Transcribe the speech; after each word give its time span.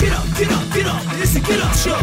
Get 0.00 0.12
up, 0.12 0.24
get 0.38 0.50
up, 0.50 0.72
get 0.72 0.86
up. 0.86 1.02
It's 1.20 1.36
a 1.36 1.40
get 1.40 1.60
up 1.60 1.74
show. 1.74 2.00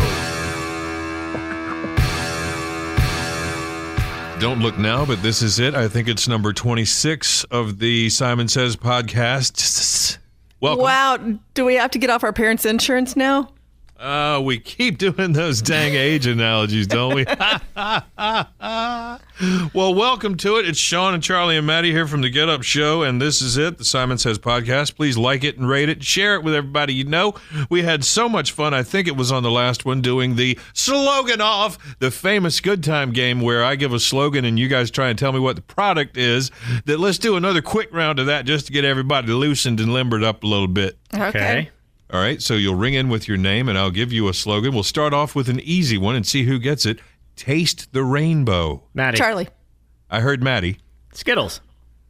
Don't 4.39 4.59
look 4.59 4.77
now, 4.77 5.03
but 5.03 5.23
this 5.23 5.41
is 5.41 5.57
it. 5.57 5.73
I 5.73 5.87
think 5.87 6.07
it's 6.07 6.27
number 6.27 6.53
26 6.53 7.45
of 7.45 7.79
the 7.79 8.09
Simon 8.11 8.47
Says 8.47 8.75
podcast. 8.75 10.19
Welcome. 10.59 10.83
Wow. 10.83 11.39
Do 11.55 11.65
we 11.65 11.73
have 11.73 11.89
to 11.89 11.97
get 11.97 12.11
off 12.11 12.23
our 12.23 12.33
parents' 12.33 12.65
insurance 12.65 13.15
now? 13.15 13.49
Uh, 13.99 14.39
we 14.43 14.59
keep 14.59 14.99
doing 14.99 15.33
those 15.33 15.59
dang 15.61 15.95
age 15.95 16.27
analogies, 16.27 16.85
don't 16.85 17.15
we? 17.15 17.25
well, 19.73 19.95
welcome 19.95 20.37
to 20.37 20.57
it. 20.57 20.67
It's 20.67 20.77
Sean 20.77 21.15
and 21.15 21.23
Charlie 21.23 21.57
and 21.57 21.65
Maddie 21.65 21.91
here 21.91 22.05
from 22.05 22.21
the 22.21 22.29
Get 22.29 22.47
Up 22.47 22.61
Show, 22.61 23.01
and 23.01 23.19
this 23.19 23.41
is 23.41 23.57
it, 23.57 23.79
the 23.79 23.85
Simon 23.85 24.19
Says 24.19 24.37
podcast. 24.37 24.95
Please 24.95 25.17
like 25.17 25.43
it 25.43 25.57
and 25.57 25.67
rate 25.67 25.89
it, 25.89 26.03
share 26.03 26.35
it 26.35 26.43
with 26.43 26.53
everybody 26.53 26.93
you 26.93 27.05
know. 27.05 27.33
We 27.71 27.81
had 27.81 28.05
so 28.05 28.29
much 28.29 28.51
fun. 28.51 28.71
I 28.71 28.83
think 28.83 29.07
it 29.07 29.15
was 29.15 29.31
on 29.31 29.41
the 29.41 29.49
last 29.49 29.83
one 29.83 30.01
doing 30.01 30.35
the 30.35 30.59
slogan 30.73 31.41
off, 31.41 31.79
the 31.97 32.11
famous 32.11 32.59
good 32.59 32.83
time 32.83 33.11
game 33.13 33.41
where 33.41 33.63
I 33.63 33.75
give 33.75 33.93
a 33.93 33.99
slogan 33.99 34.45
and 34.45 34.59
you 34.59 34.67
guys 34.67 34.91
try 34.91 35.09
and 35.09 35.17
tell 35.17 35.31
me 35.31 35.39
what 35.39 35.55
the 35.55 35.63
product 35.63 36.17
is. 36.17 36.51
That 36.85 36.99
let's 36.99 37.17
do 37.17 37.35
another 37.35 37.63
quick 37.63 37.91
round 37.91 38.19
of 38.19 38.27
that 38.27 38.45
just 38.45 38.67
to 38.67 38.73
get 38.73 38.85
everybody 38.85 39.31
loosened 39.31 39.79
and 39.79 39.91
limbered 39.91 40.23
up 40.23 40.43
a 40.43 40.47
little 40.47 40.67
bit. 40.67 40.99
Okay. 41.15 41.71
All 42.11 42.21
right, 42.21 42.41
so 42.41 42.53
you'll 42.53 42.75
ring 42.75 42.93
in 42.93 43.09
with 43.09 43.27
your 43.27 43.37
name 43.37 43.67
and 43.67 43.77
I'll 43.77 43.91
give 43.91 44.13
you 44.13 44.29
a 44.29 44.33
slogan. 44.33 44.73
We'll 44.73 44.83
start 44.83 45.13
off 45.13 45.35
with 45.35 45.49
an 45.49 45.59
easy 45.59 45.97
one 45.97 46.15
and 46.15 46.25
see 46.25 46.43
who 46.43 46.57
gets 46.57 46.85
it. 46.85 46.99
Taste 47.35 47.91
the 47.91 48.03
rainbow. 48.03 48.83
Maddie. 48.93 49.17
Charlie. 49.17 49.49
I 50.09 50.21
heard 50.21 50.41
Maddie. 50.41 50.79
Skittles. 51.13 51.59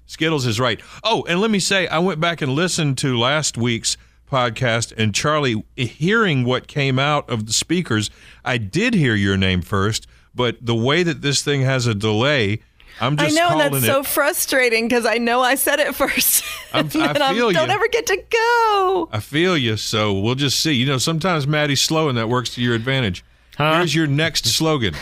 Skittles 0.05 0.45
is 0.45 0.59
right. 0.59 0.79
Oh, 1.03 1.25
and 1.27 1.41
let 1.41 1.49
me 1.49 1.59
say, 1.59 1.87
I 1.87 1.99
went 1.99 2.19
back 2.19 2.41
and 2.41 2.53
listened 2.53 2.97
to 2.99 3.17
last 3.17 3.57
week's 3.57 3.97
podcast, 4.31 4.93
and 4.97 5.15
Charlie, 5.15 5.65
hearing 5.75 6.43
what 6.45 6.67
came 6.67 6.99
out 6.99 7.29
of 7.29 7.45
the 7.45 7.53
speakers, 7.53 8.09
I 8.45 8.57
did 8.57 8.93
hear 8.93 9.15
your 9.15 9.35
name 9.35 9.61
first, 9.61 10.05
but 10.35 10.57
the 10.61 10.75
way 10.75 11.03
that 11.03 11.21
this 11.21 11.41
thing 11.41 11.61
has 11.61 11.87
a 11.87 11.95
delay, 11.95 12.59
I'm 12.99 13.15
just 13.17 13.25
I 13.25 13.29
just 13.29 13.35
know, 13.39 13.59
and 13.59 13.73
that's 13.73 13.83
it. 13.83 13.87
so 13.87 14.03
frustrating 14.03 14.87
because 14.87 15.05
I 15.05 15.17
know 15.17 15.41
I 15.41 15.55
said 15.55 15.79
it 15.79 15.93
first. 16.01 16.43
I'm- 16.73 16.89
I 16.95 17.07
and 17.11 17.17
I'm- 17.23 17.35
feel 17.35 17.51
don't 17.51 17.69
ever 17.69 17.87
get 17.87 18.07
to 18.07 18.15
go. 18.17 19.09
I 19.11 19.19
feel 19.19 19.55
you, 19.57 19.77
so 19.77 20.13
we'll 20.13 20.35
just 20.35 20.59
see. 20.59 20.73
You 20.73 20.85
know, 20.85 20.97
sometimes 20.97 21.45
Maddie's 21.47 21.81
slow, 21.81 22.09
and 22.09 22.17
that 22.17 22.29
works 22.29 22.49
to 22.55 22.61
your 22.61 22.75
advantage. 22.75 23.23
Huh? 23.57 23.77
Here's 23.77 23.93
your 23.95 24.07
next 24.07 24.45
slogan: 24.45 24.95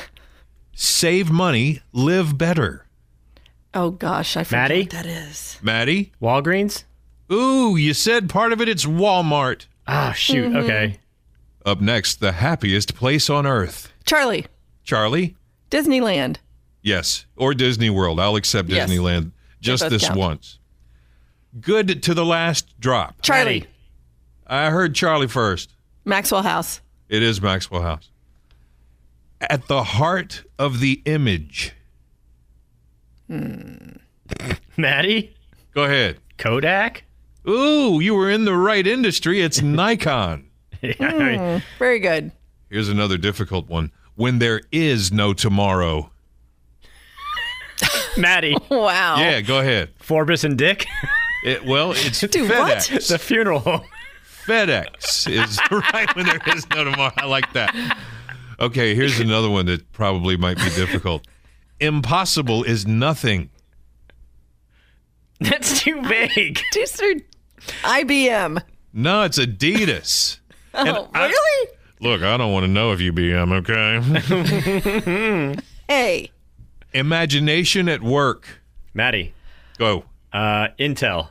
Save 0.73 1.31
money, 1.31 1.81
live 1.93 2.37
better. 2.37 2.85
Oh, 3.73 3.91
gosh. 3.91 4.37
I 4.37 4.43
forget 4.45 4.69
Maddie? 4.69 4.81
what 4.83 4.89
that 4.91 5.05
is. 5.05 5.59
Maddie, 5.61 6.11
Walgreens. 6.21 6.83
ooh, 7.31 7.75
you 7.75 7.93
said 7.93 8.29
part 8.29 8.53
of 8.53 8.61
it. 8.61 8.69
It's 8.69 8.85
Walmart. 8.85 9.65
Ah, 9.87 10.13
shoot. 10.13 10.47
Mm-hmm. 10.47 10.57
Okay. 10.57 10.97
Up 11.65 11.81
next, 11.81 12.19
the 12.21 12.31
happiest 12.33 12.95
place 12.95 13.29
on 13.29 13.45
earth. 13.45 13.91
Charlie. 14.05 14.45
Charlie, 14.83 15.35
Disneyland. 15.71 16.37
Yes, 16.85 17.25
or 17.35 17.53
Disney 17.53 17.89
World. 17.89 18.19
I'll 18.21 18.37
accept 18.37 18.69
Yes. 18.69 18.89
Disneyland 18.89 19.31
just 19.59 19.89
this 19.89 20.07
count. 20.07 20.17
once. 20.17 20.59
Good 21.59 22.01
to 22.03 22.13
the 22.13 22.23
last 22.25 22.79
drop. 22.79 23.21
Charlie. 23.21 23.59
Maddie. 23.61 23.69
I 24.47 24.69
heard 24.69 24.95
Charlie 24.95 25.27
first. 25.27 25.73
Maxwell 26.05 26.43
House. 26.43 26.79
It 27.09 27.21
is 27.23 27.41
Maxwell 27.41 27.81
House. 27.81 28.09
At 29.41 29.67
the 29.67 29.83
heart 29.83 30.43
of 30.59 30.79
the 30.79 31.01
image. 31.05 31.73
Hmm. 33.27 33.89
Maddie. 34.77 35.33
Go 35.73 35.83
ahead. 35.83 36.19
Kodak. 36.37 37.03
Ooh, 37.47 37.99
you 37.99 38.15
were 38.15 38.29
in 38.29 38.45
the 38.45 38.55
right 38.55 38.85
industry. 38.85 39.41
It's 39.41 39.61
Nikon. 39.63 40.47
Yeah, 40.81 41.59
Very 41.79 41.99
good. 41.99 42.31
Here's 42.69 42.89
another 42.89 43.17
difficult 43.17 43.67
one. 43.67 43.91
When 44.15 44.39
there 44.39 44.61
is 44.71 45.11
no 45.11 45.33
tomorrow. 45.33 46.11
Maddie. 48.21 48.55
Wow. 48.69 49.17
Yeah, 49.17 49.41
go 49.41 49.59
ahead. 49.59 49.97
Forbis 49.99 50.43
and 50.43 50.57
Dick. 50.57 50.85
It, 51.43 51.65
well, 51.65 51.91
it's 51.91 52.19
Dude, 52.27 52.49
what? 52.49 52.77
FedEx. 52.77 53.09
the 53.09 53.19
funeral 53.19 53.59
home. 53.59 53.81
FedEx 54.45 55.29
is 55.29 55.59
right 55.93 56.13
when 56.15 56.25
there 56.25 56.39
is 56.55 56.69
no 56.69 56.83
tomorrow. 56.83 57.11
I 57.17 57.25
like 57.25 57.51
that. 57.53 57.97
Okay, 58.59 58.95
here's 58.95 59.19
another 59.19 59.49
one 59.49 59.65
that 59.65 59.91
probably 59.91 60.37
might 60.37 60.57
be 60.57 60.69
difficult. 60.75 61.27
Impossible 61.79 62.63
is 62.63 62.87
nothing. 62.87 63.49
That's 65.39 65.81
too 65.81 66.01
vague. 66.03 66.61
These 66.73 67.01
are 67.01 67.13
IBM. 67.83 68.61
No, 68.93 69.23
it's 69.23 69.37
Adidas. 69.37 70.39
Oh, 70.73 71.09
I- 71.13 71.27
really? 71.27 71.69
Look, 72.01 72.21
I 72.23 72.37
don't 72.37 72.51
want 72.53 72.63
to 72.65 72.67
know 72.69 72.91
if 72.91 73.01
you 73.01 73.11
BM, 73.13 73.51
okay? 75.55 75.61
Hey. 75.89 76.31
Imagination 76.95 77.89
at 77.89 78.01
work. 78.01 78.61
Maddie. 78.93 79.33
Go. 79.77 80.05
Uh, 80.31 80.69
Intel. 80.79 81.27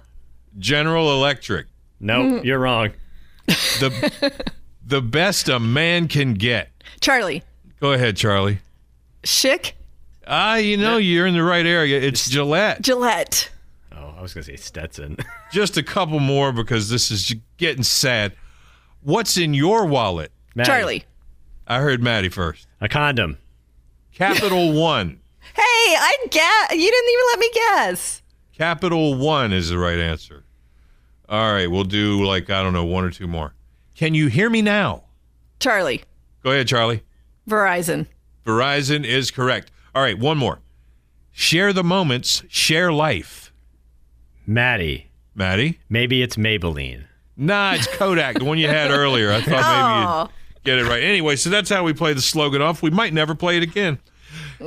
General 0.59 1.11
Electric. 1.13 1.67
No, 2.01 2.21
Mm-hmm. 2.23 2.47
you're 2.47 2.59
wrong. 2.59 2.91
The 3.47 4.33
the 4.87 5.01
best 5.01 5.49
a 5.49 5.59
man 5.59 6.09
can 6.09 6.35
get. 6.35 6.71
Charlie. 7.01 7.43
Go 7.81 7.93
ahead, 7.93 8.17
Charlie. 8.17 8.59
Schick. 9.23 9.73
Ah, 10.27 10.57
you 10.57 10.77
know 10.77 10.97
you're 10.99 11.27
in 11.27 11.35
the 11.35 11.43
right 11.43 11.65
area. 11.67 11.99
It's 12.01 12.29
Gillette. 12.29 12.83
Gillette. 12.83 13.51
Oh, 13.93 14.15
I 14.19 14.23
was 14.23 14.35
gonna 14.35 14.45
say 14.45 14.57
Stetson. 14.57 15.17
Just 15.53 15.77
a 15.79 15.83
couple 15.83 16.21
more 16.21 16.53
because 16.53 16.89
this 16.91 17.11
is 17.11 17.35
getting 17.57 17.83
sad. 17.83 18.33
What's 19.03 19.37
in 19.39 19.55
your 19.55 19.87
wallet? 19.87 20.31
Maddie. 20.55 20.67
Charlie. 20.69 21.05
I 21.67 21.81
heard 21.81 22.03
Maddie 22.03 22.29
first. 22.29 22.67
A 22.83 22.89
condom. 22.89 23.39
Capital 24.13 24.73
One. 24.79 25.21
Hey, 25.55 25.63
I 25.63 26.17
guess. 26.31 26.73
You 26.73 26.91
didn't 26.91 27.11
even 27.13 27.25
let 27.31 27.39
me 27.39 27.51
guess. 27.55 28.23
Capital 28.57 29.15
One 29.17 29.53
is 29.53 29.71
the 29.71 29.79
right 29.79 29.99
answer. 29.99 30.45
All 31.29 31.53
right, 31.53 31.71
we'll 31.71 31.85
do 31.85 32.25
like, 32.25 32.51
I 32.51 32.63
don't 32.63 32.73
know, 32.73 32.85
one 32.85 33.05
or 33.05 33.11
two 33.11 33.27
more. 33.27 33.55
Can 33.95 34.15
you 34.15 34.27
hear 34.27 34.51
me 34.51 34.63
now? 34.63 35.05
Charlie. 35.61 36.03
Go 36.43 36.51
ahead, 36.51 36.69
Charlie. 36.69 37.03
Verizon. 37.49 38.07
Verizon 38.45 39.05
is 39.05 39.31
correct. 39.31 39.71
All 39.95 40.03
right, 40.03 40.19
one 40.19 40.37
more. 40.39 40.61
Share 41.33 41.73
the 41.73 41.85
moments, 41.85 42.43
share 42.49 42.93
life. 42.93 43.53
Maddie. 44.47 45.11
Maddie? 45.35 45.81
Maybe 45.89 46.23
it's 46.23 46.37
Maybelline. 46.37 47.05
Nah, 47.37 47.75
it's 47.75 47.87
Kodak, 47.89 48.39
the 48.39 48.45
one 48.45 48.59
you 48.59 48.69
had 48.69 48.91
earlier. 48.91 49.33
I 49.33 49.41
thought 49.41 49.47
maybe 49.47 49.57
you'd 49.57 50.29
oh. 50.29 50.29
get 50.63 50.79
it 50.79 50.85
right. 50.89 51.03
Anyway, 51.03 51.37
so 51.37 51.51
that's 51.51 51.71
how 51.71 51.83
we 51.83 51.93
play 51.93 52.13
the 52.13 52.21
slogan 52.21 52.63
off. 52.63 52.83
We 52.83 52.91
might 52.91 53.13
never 53.13 53.35
play 53.35 53.57
it 53.57 53.63
again. 53.63 53.99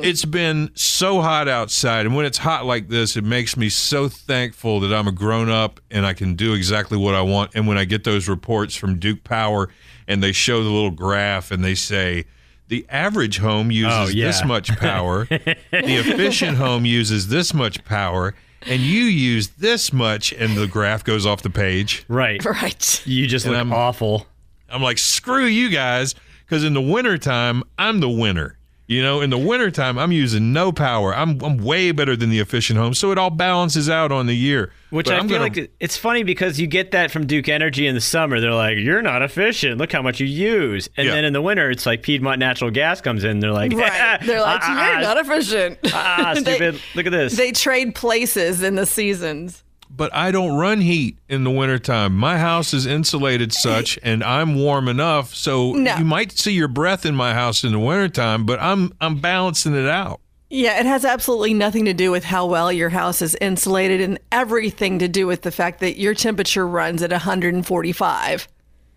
It's 0.04 0.26
been 0.26 0.72
so 0.76 1.22
hot 1.22 1.48
outside, 1.48 2.06
and 2.06 2.16
when 2.16 2.26
it's 2.26 2.38
hot 2.38 2.66
like 2.66 2.88
this, 2.90 3.16
it 3.18 3.24
makes 3.24 3.56
me 3.58 3.70
so 3.70 4.08
thankful 4.08 4.80
that 4.82 4.94
I'm 4.94 5.08
a 5.08 5.12
grown 5.12 5.50
up 5.50 5.80
and 5.92 6.06
I 6.06 6.14
can 6.14 6.36
do 6.36 6.54
exactly 6.54 6.98
what 6.98 7.16
I 7.16 7.22
want. 7.22 7.52
And 7.56 7.68
when 7.68 7.78
I 7.78 7.86
get 7.86 8.04
those 8.04 8.28
reports 8.28 8.76
from 8.76 9.00
Duke 9.00 9.24
Power 9.24 9.70
and 10.08 10.22
they 10.24 10.32
show 10.32 10.64
the 10.64 10.70
little 10.70 10.92
graph 10.92 11.52
and 11.52 11.64
they 11.64 11.76
say, 11.76 12.26
the 12.70 12.86
average 12.90 13.38
home 13.38 13.72
uses 13.72 13.94
Oh, 13.94 14.08
yeah. 14.08 14.28
this 14.28 14.44
much 14.44 14.76
power, 14.78 15.26
the 15.26 15.56
efficient 15.72 16.58
home 16.58 16.86
uses 16.86 17.30
this 17.30 17.54
much 17.54 17.84
power, 17.86 18.36
and 18.64 18.82
you 18.82 19.04
use 19.04 19.48
this 19.50 19.94
much, 19.94 20.34
and 20.34 20.58
the 20.58 20.68
graph 20.68 21.04
goes 21.06 21.26
off 21.26 21.42
the 21.44 21.50
page. 21.50 22.04
Right. 22.10 22.44
Right. 22.44 23.02
You 23.08 23.26
just 23.28 23.46
And 23.46 23.54
look 23.54 23.58
I'm- 23.60 23.72
awful. 23.74 24.28
I'm 24.70 24.82
like, 24.84 24.98
screw 24.98 25.46
you 25.46 25.70
guys, 25.70 26.14
because 26.46 26.66
in 26.66 26.74
the 26.74 26.82
wintertime, 26.82 27.64
I'm 27.80 28.02
the 28.02 28.10
winner. 28.10 28.57
You 28.90 29.04
know, 29.04 29.20
in 29.20 29.30
the 29.30 29.38
wintertime, 29.38 29.98
I'm 29.98 30.14
using 30.14 30.54
no 30.54 30.72
power. 30.72 31.14
I'm 31.14 31.42
I'm 31.44 31.58
way 31.58 31.92
better 31.92 32.16
than 32.16 32.30
the 32.30 32.40
efficient 32.40 32.80
home, 32.80 32.94
so 32.94 33.12
it 33.12 33.18
all 33.18 33.30
balances 33.30 33.90
out 33.90 34.14
on 34.14 34.28
the 34.28 34.34
year. 34.34 34.72
Which 34.92 35.08
But 35.08 35.16
I 35.16 35.18
I'm 35.18 35.28
feel 35.28 35.40
gonna- 35.40 35.54
like 35.54 35.72
it's 35.82 35.98
funny 35.98 36.24
because 36.24 36.58
you 36.58 36.68
get 36.68 36.92
that 36.92 37.12
from 37.12 37.28
Duke 37.28 37.50
Energy 37.50 37.86
in 37.86 37.96
the 37.96 38.00
summer. 38.02 38.40
They're 38.40 38.54
like, 38.54 38.78
"You're 38.78 39.02
not 39.02 39.22
efficient. 39.22 39.78
Look 39.78 39.92
how 39.92 40.02
much 40.02 40.22
you 40.22 40.26
use." 40.26 40.90
And 40.96 41.06
Yeah. 41.08 41.16
then 41.16 41.26
in 41.26 41.34
the 41.34 41.42
winter, 41.42 41.70
it's 41.70 41.86
like 41.86 42.02
Piedmont 42.02 42.40
Natural 42.40 42.72
Gas 42.72 43.02
comes 43.02 43.26
in. 43.26 43.42
They're 43.42 43.52
like, 43.52 43.74
Right. 43.74 44.20
They're 44.26 44.40
like, 44.40 44.62
"Ah, 44.64 44.68
ah, 44.70 44.92
you're 44.94 45.02
not 45.02 45.18
efficient. 45.18 45.80
ah, 45.94 46.32
They- 46.36 46.40
stupid. 46.56 46.80
Look 46.96 47.06
at 47.08 47.12
this." 47.12 47.36
They 47.36 47.52
trade 47.52 47.94
places 47.94 48.64
in 48.64 48.76
the 48.76 48.86
seasons. 48.86 49.64
But 49.98 50.14
I 50.16 50.32
don't 50.32 50.56
run 50.58 50.80
heat 50.82 51.18
in 51.28 51.44
the 51.44 51.50
wintertime. 51.52 52.16
My 52.16 52.38
house 52.38 52.74
is 52.74 52.86
insulated 52.86 53.52
such 53.52 53.98
and 54.04 54.24
I'm 54.24 54.56
warm 54.56 54.88
enough 54.88 55.34
so 55.36 55.74
No. 55.74 55.96
you 55.98 56.06
might 56.06 56.32
see 56.38 56.54
your 56.54 56.68
breath 56.68 57.06
in 57.06 57.16
my 57.16 57.34
house 57.34 57.64
in 57.64 57.72
the 57.74 57.80
wintertime, 57.80 58.46
but 58.46 58.62
I'm 58.62 58.94
I'm 59.02 59.20
balancing 59.20 59.74
it 59.76 59.90
out. 59.90 60.22
Yeah, 60.50 60.80
it 60.80 60.86
has 60.86 61.04
absolutely 61.04 61.54
nothing 61.54 61.84
to 61.86 61.94
do 61.94 62.10
with 62.10 62.24
how 62.24 62.46
well 62.46 62.72
your 62.72 62.88
house 62.90 63.22
is 63.22 63.36
insulated 63.42 64.00
and 64.00 64.18
everything 64.32 65.00
to 65.00 65.10
do 65.10 65.28
with 65.28 65.42
the 65.42 65.52
fact 65.52 65.82
that 65.82 66.00
your 66.00 66.14
temperature 66.14 66.66
runs 66.66 67.04
at 67.04 67.12
145. 67.12 68.48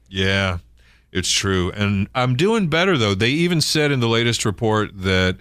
Yeah, 0.08 0.58
it's 1.10 1.28
true. 1.30 1.72
And 1.72 2.08
I'm 2.14 2.36
doing 2.36 2.68
better, 2.68 2.96
though. 2.96 3.14
They 3.16 3.30
even 3.30 3.60
said 3.60 3.90
in 3.90 3.98
the 3.98 4.08
latest 4.08 4.44
report 4.44 4.90
that 4.94 5.38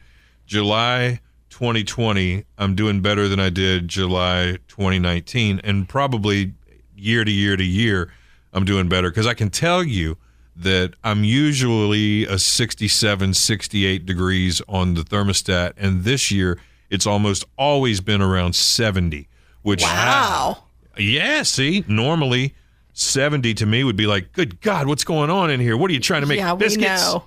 July 0.47 1.19
2020, 1.49 2.45
I'm 2.57 2.75
doing 2.75 3.01
better 3.01 3.27
than 3.27 3.39
I 3.39 3.49
did 3.49 3.87
July 3.87 4.57
2019. 4.67 5.61
And 5.63 5.87
probably 5.87 6.53
year 6.95 7.23
to 7.23 7.31
year 7.31 7.57
to 7.57 7.63
year, 7.63 8.11
I'm 8.53 8.65
doing 8.65 8.89
better 8.89 9.09
because 9.09 9.27
I 9.27 9.33
can 9.33 9.49
tell 9.49 9.83
you 9.83 10.17
that 10.55 10.93
I'm 11.03 11.23
usually 11.23 12.25
a 12.25 12.37
67, 12.37 13.33
68 13.33 14.05
degrees 14.05 14.61
on 14.67 14.93
the 14.95 15.01
thermostat. 15.01 15.73
And 15.77 16.03
this 16.03 16.31
year, 16.31 16.59
it's 16.89 17.07
almost 17.07 17.45
always 17.57 18.01
been 18.01 18.21
around 18.21 18.55
70, 18.55 19.27
which 19.61 19.81
Wow. 19.83 20.63
yeah, 20.97 21.43
see, 21.43 21.85
normally 21.87 22.55
70 22.93 23.53
to 23.55 23.65
me 23.65 23.83
would 23.83 23.95
be 23.95 24.07
like, 24.07 24.33
good 24.33 24.59
God, 24.61 24.87
what's 24.87 25.03
going 25.03 25.29
on 25.29 25.49
in 25.49 25.59
here? 25.59 25.77
What 25.77 25.89
are 25.89 25.93
you 25.93 25.99
trying 25.99 26.21
to 26.21 26.27
make 26.27 26.39
yeah, 26.39 26.53
we 26.53 26.59
biscuits? 26.59 27.13
know. 27.13 27.23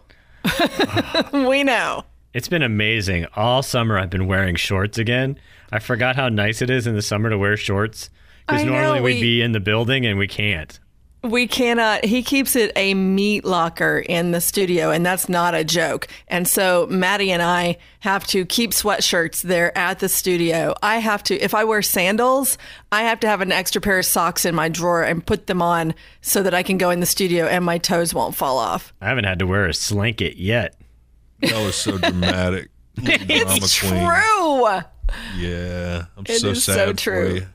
we 1.48 1.62
know. 1.64 2.04
It's 2.34 2.48
been 2.48 2.62
amazing. 2.62 3.26
All 3.36 3.62
summer 3.62 3.98
I've 3.98 4.10
been 4.10 4.26
wearing 4.26 4.56
shorts 4.56 4.96
again. 4.96 5.38
I 5.70 5.80
forgot 5.80 6.16
how 6.16 6.28
nice 6.28 6.62
it 6.62 6.70
is 6.70 6.86
in 6.86 6.94
the 6.94 7.02
summer 7.02 7.28
to 7.28 7.36
wear 7.36 7.56
shorts 7.56 8.08
because 8.46 8.64
know, 8.64 8.72
normally 8.72 9.00
we'd 9.00 9.20
be 9.20 9.42
in 9.42 9.52
the 9.52 9.60
building 9.60 10.06
and 10.06 10.18
we 10.18 10.28
can't. 10.28 10.78
We 11.24 11.46
cannot. 11.46 12.04
He 12.04 12.24
keeps 12.24 12.56
it 12.56 12.72
a 12.74 12.94
meat 12.94 13.44
locker 13.44 13.98
in 13.98 14.32
the 14.32 14.40
studio, 14.40 14.90
and 14.90 15.06
that's 15.06 15.28
not 15.28 15.54
a 15.54 15.62
joke. 15.62 16.08
And 16.26 16.48
so 16.48 16.88
Maddie 16.90 17.30
and 17.30 17.40
I 17.40 17.78
have 18.00 18.26
to 18.28 18.44
keep 18.44 18.72
sweatshirts 18.72 19.42
there 19.42 19.76
at 19.78 20.00
the 20.00 20.08
studio. 20.08 20.74
I 20.82 20.98
have 20.98 21.22
to, 21.24 21.38
if 21.38 21.54
I 21.54 21.62
wear 21.62 21.80
sandals, 21.80 22.58
I 22.90 23.02
have 23.02 23.20
to 23.20 23.28
have 23.28 23.40
an 23.40 23.52
extra 23.52 23.80
pair 23.80 24.00
of 24.00 24.04
socks 24.04 24.44
in 24.44 24.56
my 24.56 24.68
drawer 24.68 25.04
and 25.04 25.24
put 25.24 25.46
them 25.46 25.62
on 25.62 25.94
so 26.22 26.42
that 26.42 26.54
I 26.54 26.64
can 26.64 26.76
go 26.76 26.90
in 26.90 26.98
the 26.98 27.06
studio 27.06 27.46
and 27.46 27.64
my 27.64 27.78
toes 27.78 28.12
won't 28.12 28.34
fall 28.34 28.58
off. 28.58 28.92
I 29.00 29.06
haven't 29.06 29.24
had 29.24 29.38
to 29.38 29.46
wear 29.46 29.66
a 29.66 29.74
slanket 29.74 30.38
yet. 30.38 30.74
That 31.42 31.64
was 31.64 31.74
so 31.74 31.98
dramatic. 31.98 32.70
Little 32.96 33.26
drama 33.26 33.54
It's 33.56 33.78
queen. 33.80 33.92
true. 33.92 34.80
Yeah, 35.36 36.04
I'm 36.16 36.24
It 36.26 36.40
so 36.40 36.48
is 36.48 36.64
so 36.64 36.74
sad 36.74 36.88
for 36.88 36.94
true. 36.96 37.34
you. 37.34 37.46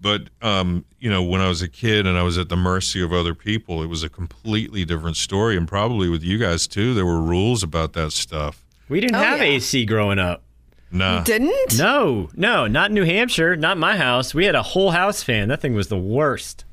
But 0.00 0.30
um, 0.40 0.84
you 0.98 1.10
know, 1.10 1.22
when 1.22 1.40
I 1.40 1.48
was 1.48 1.60
a 1.62 1.68
kid 1.68 2.06
and 2.06 2.16
I 2.16 2.22
was 2.22 2.38
at 2.38 2.48
the 2.48 2.56
mercy 2.56 3.02
of 3.02 3.12
other 3.12 3.34
people, 3.34 3.82
it 3.82 3.86
was 3.86 4.02
a 4.02 4.08
completely 4.08 4.84
different 4.84 5.16
story. 5.16 5.56
And 5.56 5.68
probably 5.68 6.08
with 6.08 6.22
you 6.22 6.38
guys 6.38 6.66
too, 6.66 6.94
there 6.94 7.04
were 7.06 7.20
rules 7.20 7.62
about 7.62 7.92
that 7.94 8.12
stuff. 8.12 8.64
We 8.88 9.00
didn't 9.00 9.16
Oh, 9.16 9.20
have 9.20 9.38
yeah. 9.38 9.44
AC 9.44 9.84
growing 9.84 10.18
up. 10.18 10.42
Nah, 10.92 11.22
Didn't? 11.22 11.78
No, 11.78 12.30
no, 12.34 12.66
not 12.66 12.90
New 12.90 13.04
Hampshire, 13.04 13.54
not 13.56 13.78
my 13.78 13.96
house. 13.96 14.34
We 14.34 14.46
had 14.46 14.56
a 14.56 14.62
whole 14.62 14.90
house 14.90 15.22
fan. 15.22 15.46
That 15.48 15.60
thing 15.60 15.74
was 15.74 15.86
the 15.86 15.96
worst. 15.98 16.64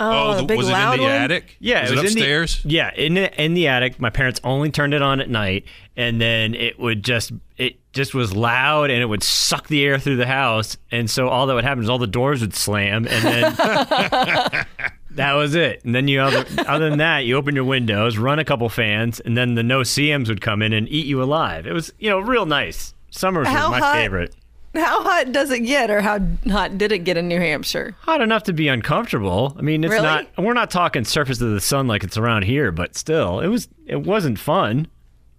Oh, 0.00 0.10
oh, 0.10 0.30
the 0.32 0.36
th- 0.38 0.48
big 0.48 0.56
was 0.56 0.68
it 0.68 0.72
loud 0.72 0.94
in 0.94 1.00
the 1.00 1.04
one? 1.04 1.12
attic? 1.12 1.56
Yeah, 1.60 1.82
was 1.82 1.90
it 1.90 1.98
it, 1.98 2.02
was 2.02 2.12
upstairs? 2.14 2.60
In 2.64 2.68
the, 2.68 2.74
yeah, 2.74 2.94
in 2.94 3.14
the, 3.14 3.44
in 3.44 3.54
the 3.54 3.68
attic. 3.68 4.00
My 4.00 4.08
parents 4.08 4.40
only 4.42 4.70
turned 4.70 4.94
it 4.94 5.02
on 5.02 5.20
at 5.20 5.28
night, 5.28 5.66
and 5.96 6.18
then 6.20 6.54
it 6.54 6.78
would 6.80 7.04
just 7.04 7.32
it 7.58 7.78
just 7.92 8.14
was 8.14 8.34
loud, 8.34 8.90
and 8.90 9.02
it 9.02 9.06
would 9.06 9.22
suck 9.22 9.68
the 9.68 9.84
air 9.84 9.98
through 9.98 10.16
the 10.16 10.26
house, 10.26 10.78
and 10.90 11.10
so 11.10 11.28
all 11.28 11.46
that 11.46 11.54
would 11.54 11.64
happen 11.64 11.82
is 11.84 11.90
all 11.90 11.98
the 11.98 12.06
doors 12.06 12.40
would 12.40 12.54
slam, 12.54 13.06
and 13.10 13.24
then 13.24 13.54
that 15.10 15.34
was 15.34 15.54
it. 15.54 15.84
And 15.84 15.94
then 15.94 16.08
you 16.08 16.20
other 16.20 16.46
other 16.66 16.88
than 16.88 16.98
that, 16.98 17.26
you 17.26 17.36
open 17.36 17.54
your 17.54 17.64
windows, 17.64 18.16
run 18.16 18.38
a 18.38 18.44
couple 18.44 18.68
fans, 18.70 19.20
and 19.20 19.36
then 19.36 19.54
the 19.54 19.62
no-see-ums 19.62 20.28
would 20.30 20.40
come 20.40 20.62
in 20.62 20.72
and 20.72 20.88
eat 20.88 21.06
you 21.06 21.22
alive. 21.22 21.66
It 21.66 21.72
was 21.72 21.92
you 21.98 22.08
know 22.08 22.20
real 22.20 22.46
nice. 22.46 22.94
Summers 23.10 23.48
How 23.48 23.70
was 23.70 23.80
my 23.80 23.86
hot? 23.86 23.94
favorite. 23.96 24.34
How 24.74 25.02
hot 25.02 25.32
does 25.32 25.50
it 25.50 25.60
get, 25.60 25.90
or 25.90 26.00
how 26.00 26.20
hot 26.48 26.78
did 26.78 26.92
it 26.92 27.00
get 27.00 27.16
in 27.16 27.26
New 27.26 27.40
Hampshire? 27.40 27.96
hot 28.02 28.20
enough 28.20 28.44
to 28.44 28.52
be 28.52 28.68
uncomfortable. 28.68 29.56
I 29.58 29.62
mean, 29.62 29.82
it's 29.82 29.90
Really? 29.90 30.04
not. 30.04 30.26
We're 30.38 30.52
not 30.54 30.70
talking 30.70 31.04
surface 31.04 31.40
of 31.40 31.50
the 31.50 31.60
sun 31.60 31.88
like 31.88 32.04
it's 32.04 32.16
around 32.16 32.42
here, 32.44 32.70
but 32.70 32.96
still, 32.96 33.40
it 33.40 33.48
was. 33.48 33.68
It 33.86 34.02
wasn't 34.02 34.38
fun. 34.38 34.86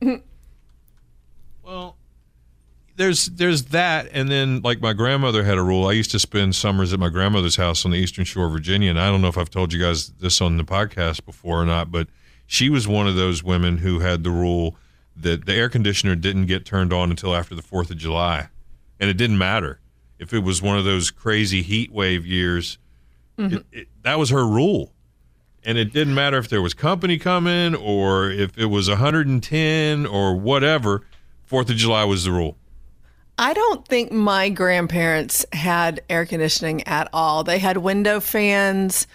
Well, 1.63 1.95
there's 2.98 3.28
there's 3.28 3.66
that, 3.66 4.10
and 4.12 4.30
then 4.30 4.62
like 4.62 4.81
my 4.81 4.94
grandmother 4.94 5.44
had 5.44 5.57
a 5.57 5.64
rule. 5.64 5.88
I 5.88 5.94
used 5.94 6.11
to 6.11 6.19
spend 6.19 6.56
summers 6.56 6.92
at 6.92 7.00
my 7.00 7.09
grandmother's 7.09 7.56
house 7.56 7.85
on 7.85 7.92
the 7.92 7.97
Eastern 7.97 8.26
Shore 8.26 8.47
of 8.47 8.52
Virginia, 8.52 8.90
and 8.90 9.00
I 9.00 9.09
don't 9.09 9.21
know 9.21 9.30
if 9.30 9.38
I've 9.38 9.50
told 9.50 9.71
you 9.71 9.80
guys 9.80 10.09
this 10.19 10.42
on 10.42 10.57
the 10.57 10.64
podcast 10.64 11.26
before 11.26 11.61
or 11.61 11.66
not, 11.66 11.92
but 11.92 12.07
she 12.45 12.69
was 12.69 12.88
one 12.88 13.07
of 13.07 13.16
those 13.16 13.44
women 13.44 13.78
who 13.78 14.00
had 14.00 14.23
the 14.23 14.31
rule 14.31 14.76
that 15.16 15.45
the 15.45 15.54
air 15.54 15.69
conditioner 15.69 16.16
didn't 16.16 16.47
get 16.47 16.66
turned 16.66 16.92
on 16.92 17.09
until 17.09 17.33
after 17.35 17.56
the 17.56 17.61
Fourth 17.61 17.90
of 17.92 17.97
July, 17.97 18.50
and 19.02 19.10
it 19.10 19.18
didn't 19.18 19.38
matter 19.38 19.81
if 20.20 20.34
it 20.34 20.40
was 20.40 20.62
one 20.62 20.78
of 20.78 20.86
those 20.86 21.12
crazy 21.12 21.62
heat 21.62 21.92
wave 21.92 22.26
years. 22.26 22.78
It, 23.38 23.66
it, 23.72 23.88
that 24.04 24.20
was 24.20 24.30
her 24.30 24.46
rule. 24.48 24.94
And 25.64 25.78
it 25.78 25.92
didn't 25.94 26.14
matter 26.14 26.38
if 26.38 26.48
there 26.50 26.62
was 26.62 26.74
company 26.76 27.18
coming 27.18 27.74
or 27.76 28.30
if 28.30 28.56
it 28.58 28.68
was 28.68 28.88
110 28.88 30.06
or 30.06 30.36
whatever. 30.36 31.02
Fourth 31.46 31.70
of 31.72 31.76
July 31.76 32.04
was 32.04 32.24
the 32.24 32.31
rule. 32.31 32.56
I 33.40 33.54
don't 33.54 33.88
think 33.88 34.12
my 34.12 34.50
grandparents 34.50 35.44
had 35.54 36.02
air 36.10 36.26
conditioning 36.28 36.86
at 36.88 37.10
all. 37.14 37.44
They 37.44 37.58
had 37.58 37.78
window 37.78 38.20
fans, 38.20 39.08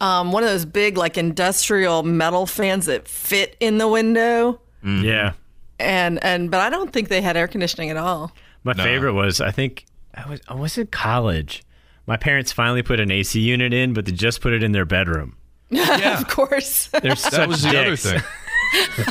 um, 0.00 0.32
one 0.32 0.42
of 0.42 0.48
those 0.48 0.64
big, 0.64 0.96
like 0.96 1.18
industrial 1.18 2.02
metal 2.02 2.46
fans 2.46 2.86
that 2.86 3.06
fit 3.06 3.54
in 3.60 3.76
the 3.78 3.88
window, 3.88 4.60
Yeah. 4.82 5.32
and 5.78 6.22
and 6.24 6.50
but 6.50 6.60
I 6.60 6.70
don't 6.70 6.92
think 6.92 7.08
they 7.08 7.20
had 7.20 7.36
air 7.36 7.48
conditioning 7.48 7.90
at 7.90 7.98
all. 7.98 8.32
My 8.64 8.72
favorite 8.74 9.12
was 9.12 9.40
I 9.40 9.50
think 9.50 9.84
I 10.14 10.28
was 10.28 10.40
I 10.48 10.54
was 10.54 10.76
in 10.78 10.86
college. 10.88 11.62
My 12.06 12.16
parents 12.16 12.52
finally 12.52 12.82
put 12.82 13.00
an 13.00 13.10
AC 13.10 13.38
unit 13.40 13.72
in, 13.72 13.92
but 13.94 14.04
they 14.06 14.12
just 14.12 14.40
put 14.40 14.52
it 14.52 14.62
in 14.62 14.72
their 14.72 14.84
bedroom. 14.84 15.36
Yeah, 15.70 16.20
Of 16.20 16.28
course. 16.28 16.86
They're 16.88 17.00
that 17.02 17.18
such 17.18 17.48
was 17.48 17.62
the 17.62 17.78
other 17.78 17.96
thing. 17.96 18.20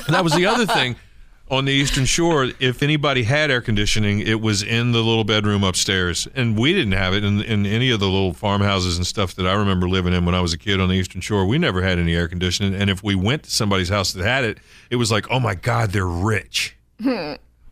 that 0.09 0.23
was 0.23 0.33
the 0.33 0.45
other 0.45 0.65
thing. 0.65 0.95
On 1.51 1.65
the 1.65 1.71
Eastern 1.73 2.05
Shore, 2.05 2.47
if 2.59 2.81
anybody 2.81 3.23
had 3.23 3.51
air 3.51 3.59
conditioning, 3.61 4.21
it 4.21 4.39
was 4.41 4.63
in 4.63 4.91
the 4.93 5.03
little 5.03 5.25
bedroom 5.25 5.63
upstairs, 5.63 6.25
and 6.33 6.57
we 6.57 6.73
didn't 6.73 6.93
have 6.93 7.13
it 7.13 7.23
in, 7.23 7.41
in 7.41 7.65
any 7.65 7.91
of 7.91 7.99
the 7.99 8.07
little 8.07 8.33
farmhouses 8.33 8.97
and 8.97 9.05
stuff 9.05 9.35
that 9.35 9.45
I 9.45 9.53
remember 9.53 9.87
living 9.89 10.13
in 10.13 10.25
when 10.25 10.33
I 10.33 10.39
was 10.41 10.53
a 10.53 10.57
kid 10.57 10.79
on 10.79 10.87
the 10.87 10.95
Eastern 10.95 11.19
Shore. 11.21 11.45
We 11.45 11.57
never 11.59 11.81
had 11.83 11.99
any 11.99 12.15
air 12.15 12.27
conditioning, 12.29 12.73
and 12.73 12.89
if 12.89 13.03
we 13.03 13.13
went 13.13 13.43
to 13.43 13.51
somebody's 13.51 13.89
house 13.89 14.13
that 14.13 14.23
had 14.23 14.45
it, 14.45 14.57
it 14.89 14.95
was 14.95 15.11
like, 15.11 15.29
oh 15.29 15.39
my 15.39 15.53
God, 15.53 15.91
they're 15.91 16.07
rich. 16.07 16.75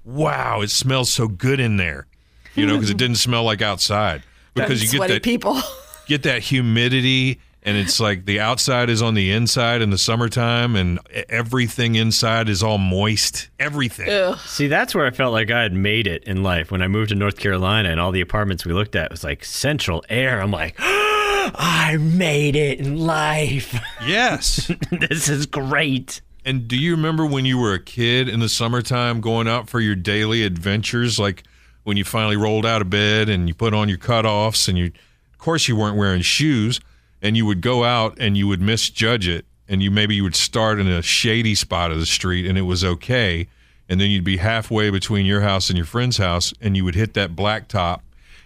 wow, 0.03 0.61
it 0.61 0.69
smells 0.69 1.11
so 1.11 1.27
good 1.27 1.59
in 1.59 1.77
there, 1.77 2.07
you 2.55 2.65
know, 2.65 2.73
because 2.75 2.89
it 2.89 2.97
didn't 2.97 3.17
smell 3.17 3.43
like 3.43 3.61
outside. 3.61 4.23
Because 4.53 4.83
you 4.83 4.89
get 4.89 4.97
Sweaty 4.97 5.13
that 5.13 5.23
people. 5.23 5.61
get 6.07 6.23
that 6.23 6.41
humidity 6.41 7.39
and 7.63 7.77
it's 7.77 7.99
like 7.99 8.25
the 8.25 8.39
outside 8.39 8.89
is 8.89 9.01
on 9.01 9.13
the 9.13 9.31
inside 9.31 9.81
in 9.81 9.91
the 9.91 9.97
summertime, 9.97 10.75
and 10.75 10.99
everything 11.29 11.95
inside 11.95 12.49
is 12.49 12.63
all 12.63 12.79
moist. 12.79 13.49
Everything. 13.59 14.35
See, 14.37 14.67
that's 14.67 14.95
where 14.95 15.05
I 15.05 15.11
felt 15.11 15.31
like 15.31 15.51
I 15.51 15.61
had 15.61 15.73
made 15.73 16.07
it 16.07 16.23
in 16.23 16.41
life 16.41 16.71
when 16.71 16.81
I 16.81 16.87
moved 16.87 17.09
to 17.09 17.15
North 17.15 17.37
Carolina 17.37 17.89
and 17.89 17.99
all 17.99 18.11
the 18.11 18.21
apartments 18.21 18.65
we 18.65 18.73
looked 18.73 18.95
at 18.95 19.11
was 19.11 19.23
like 19.23 19.45
central 19.45 20.03
air. 20.09 20.41
I'm 20.41 20.51
like, 20.51 20.75
I 20.79 21.97
made 21.99 22.55
it 22.55 22.79
in 22.79 22.97
life. 22.97 23.79
Yes. 24.07 24.71
this 24.89 25.29
is 25.29 25.45
great. 25.45 26.21
And 26.43 26.67
do 26.67 26.75
you 26.75 26.91
remember 26.91 27.25
when 27.25 27.45
you 27.45 27.57
were 27.57 27.73
a 27.73 27.79
kid 27.79 28.27
in 28.27 28.39
the 28.39 28.49
summertime 28.49 29.21
going 29.21 29.47
out 29.47 29.69
for 29.69 29.79
your 29.79 29.95
daily 29.95 30.43
adventures? 30.43 31.19
Like 31.19 31.43
when 31.83 31.97
you 31.97 32.03
finally 32.03 32.37
rolled 32.37 32.65
out 32.65 32.81
of 32.81 32.89
bed 32.89 33.29
and 33.29 33.47
you 33.47 33.53
put 33.53 33.73
on 33.73 33.89
your 33.89 33.97
cutoffs 33.97 34.67
and 34.67 34.77
you, 34.77 34.85
of 34.85 35.37
course, 35.37 35.67
you 35.67 35.75
weren't 35.75 35.97
wearing 35.97 36.21
shoes 36.21 36.79
and 37.21 37.37
you 37.37 37.45
would 37.45 37.61
go 37.61 37.83
out 37.83 38.17
and 38.19 38.35
you 38.35 38.47
would 38.47 38.61
misjudge 38.61 39.27
it 39.27 39.45
and 39.67 39.83
you 39.83 39.91
maybe 39.91 40.15
you 40.15 40.23
would 40.23 40.35
start 40.35 40.79
in 40.79 40.87
a 40.87 41.01
shady 41.01 41.53
spot 41.53 41.91
of 41.91 41.99
the 41.99 42.05
street 42.05 42.47
and 42.47 42.57
it 42.57 42.63
was 42.63 42.83
okay. 42.83 43.47
And 43.87 44.01
then 44.01 44.09
you'd 44.09 44.23
be 44.23 44.37
halfway 44.37 44.89
between 44.89 45.25
your 45.25 45.41
house 45.41 45.69
and 45.69 45.77
your 45.77 45.85
friend's 45.85 46.17
house 46.17 46.53
and 46.59 46.75
you 46.75 46.83
would 46.85 46.95
hit 46.95 47.13
that 47.13 47.35
blacktop 47.35 48.01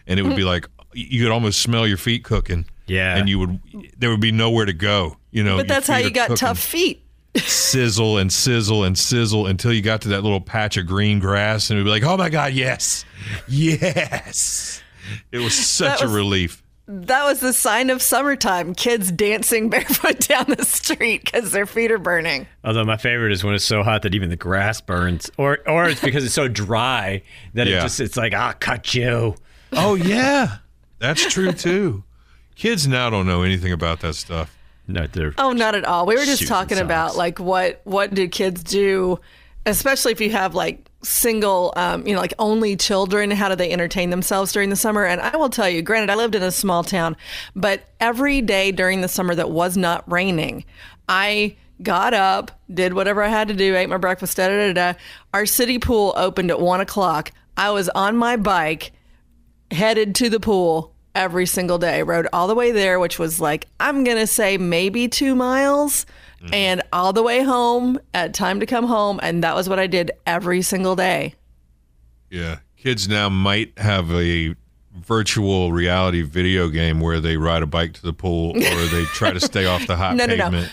and 0.05 0.19
it 0.19 0.23
would 0.23 0.35
be 0.35 0.43
like 0.45 0.67
you 0.93 1.23
could 1.23 1.31
almost 1.31 1.61
smell 1.61 1.87
your 1.87 1.97
feet 1.97 2.23
cooking. 2.25 2.65
Yeah. 2.87 3.15
And 3.15 3.29
you 3.29 3.39
would, 3.39 3.59
there 3.97 4.09
would 4.09 4.19
be 4.19 4.31
nowhere 4.31 4.65
to 4.65 4.73
go. 4.73 5.17
You 5.31 5.43
know, 5.43 5.57
But 5.57 5.67
that's 5.67 5.87
how 5.87 5.97
you 5.97 6.11
got 6.11 6.27
cooking 6.27 6.47
tough 6.47 6.59
feet. 6.59 7.04
Sizzle 7.37 8.17
and 8.17 8.31
sizzle 8.31 8.83
and 8.83 8.97
sizzle 8.97 9.47
until 9.47 9.73
you 9.73 9.81
got 9.81 10.01
to 10.01 10.09
that 10.09 10.21
little 10.23 10.41
patch 10.41 10.77
of 10.77 10.85
green 10.87 11.19
grass 11.19 11.69
and 11.69 11.77
it'd 11.77 11.85
be 11.85 11.89
like, 11.91 12.03
oh 12.03 12.17
my 12.17 12.29
God, 12.29 12.53
yes, 12.53 13.05
yes. 13.47 14.81
It 15.31 15.39
was 15.39 15.53
such 15.53 16.01
was- 16.01 16.11
a 16.11 16.15
relief. 16.15 16.61
That 16.87 17.23
was 17.23 17.39
the 17.39 17.51
sign 17.51 17.89
of 17.89 17.99
summertime. 17.99 18.75
Kids 18.75 19.11
dancing 19.11 19.69
barefoot 19.71 20.19
down 20.19 20.45
the 20.55 20.63
street 20.63 21.25
because 21.25 21.51
their 21.51 21.65
feet 21.65 21.91
are 21.91 21.97
burning. 21.97 22.45
Although 22.63 22.85
my 22.85 22.97
favorite 22.97 23.31
is 23.31 23.43
when 23.43 23.55
it's 23.55 23.63
so 23.63 23.81
hot 23.81 24.03
that 24.03 24.13
even 24.13 24.29
the 24.29 24.35
grass 24.35 24.81
burns, 24.81 25.31
or 25.39 25.67
or 25.67 25.89
it's 25.89 25.99
because 25.99 26.23
it's 26.23 26.35
so 26.35 26.47
dry 26.47 27.23
that 27.55 27.65
Yeah. 27.65 27.79
it 27.79 27.81
just 27.81 27.99
it's 27.99 28.15
like 28.15 28.35
I'll 28.35 28.53
cut 28.53 28.93
you. 28.93 29.33
Oh, 29.71 29.95
yeah. 29.95 30.57
That's 30.99 31.25
true 31.33 31.53
too. 31.53 32.03
Kids 32.53 32.87
now 32.87 33.09
don't 33.09 33.25
know 33.25 33.41
anything 33.41 33.71
about 33.71 34.01
that 34.01 34.13
stuff. 34.13 34.54
No, 34.87 35.07
they're 35.07 35.33
Oh, 35.37 35.51
not 35.51 35.75
at 35.75 35.85
all. 35.85 36.05
We 36.05 36.15
were 36.15 36.25
just 36.25 36.47
talking 36.47 36.77
about 36.77 37.15
like 37.15 37.39
what 37.39 37.81
what 37.85 38.13
do 38.13 38.27
kids 38.27 38.63
do, 38.63 39.19
especially 39.65 40.11
if 40.11 40.21
you 40.21 40.29
have 40.31 40.53
like 40.55 40.89
single, 41.03 41.71
um, 41.75 42.05
you 42.07 42.13
know, 42.13 42.19
like 42.19 42.33
only 42.39 42.75
children. 42.75 43.29
How 43.31 43.49
do 43.49 43.55
they 43.55 43.71
entertain 43.71 44.09
themselves 44.09 44.51
during 44.51 44.69
the 44.69 44.75
summer? 44.75 45.03
And 45.05 45.21
I 45.21 45.35
will 45.37 45.49
tell 45.49 45.69
you, 45.69 45.81
granted, 45.81 46.09
I 46.11 46.15
lived 46.15 46.35
in 46.35 46.43
a 46.43 46.51
small 46.51 46.83
town, 46.83 47.15
but 47.55 47.83
every 47.99 48.41
day 48.41 48.71
during 48.71 49.01
the 49.01 49.07
summer 49.07 49.35
that 49.35 49.49
was 49.51 49.77
not 49.77 50.09
raining, 50.11 50.65
I 51.09 51.55
got 51.83 52.13
up, 52.13 52.51
did 52.73 52.93
whatever 52.93 53.21
I 53.21 53.27
had 53.27 53.47
to 53.49 53.53
do, 53.53 53.75
ate 53.75 53.89
my 53.89 53.97
breakfast. 53.97 54.37
Da 54.37 54.47
da 54.47 54.71
da 54.71 54.73
da. 54.93 54.99
Our 55.33 55.45
city 55.45 55.77
pool 55.77 56.13
opened 56.15 56.49
at 56.49 56.59
one 56.59 56.81
o'clock. 56.81 57.31
I 57.57 57.71
was 57.71 57.89
on 57.89 58.17
my 58.17 58.35
bike 58.37 58.91
headed 59.71 60.15
to 60.15 60.29
the 60.29 60.39
pool 60.39 60.94
every 61.15 61.45
single 61.45 61.77
day. 61.77 62.03
Rode 62.03 62.27
all 62.33 62.47
the 62.47 62.55
way 62.55 62.71
there, 62.71 62.99
which 62.99 63.17
was 63.17 63.39
like, 63.39 63.67
I'm 63.79 64.03
going 64.03 64.17
to 64.17 64.27
say 64.27 64.57
maybe 64.57 65.07
two 65.07 65.33
miles, 65.35 66.05
mm-hmm. 66.41 66.53
and 66.53 66.81
all 66.93 67.13
the 67.13 67.23
way 67.23 67.41
home 67.43 67.99
at 68.13 68.33
time 68.33 68.59
to 68.59 68.65
come 68.65 68.85
home. 68.85 69.19
And 69.23 69.43
that 69.43 69.55
was 69.55 69.67
what 69.67 69.79
I 69.79 69.87
did 69.87 70.11
every 70.27 70.61
single 70.61 70.95
day. 70.95 71.35
Yeah. 72.29 72.59
Kids 72.77 73.07
now 73.07 73.29
might 73.29 73.77
have 73.79 74.11
a 74.11 74.55
virtual 74.93 75.71
reality 75.71 76.21
video 76.21 76.67
game 76.69 76.99
where 76.99 77.19
they 77.19 77.37
ride 77.37 77.63
a 77.63 77.67
bike 77.67 77.93
to 77.93 78.01
the 78.01 78.13
pool 78.13 78.51
or 78.55 78.85
they 78.87 79.03
try 79.05 79.31
to 79.31 79.39
stay 79.39 79.65
off 79.65 79.87
the 79.87 79.95
hot 79.97 80.15
No, 80.15 80.25
no, 80.25 80.35
no. 80.35 80.43
pavement. 80.43 80.71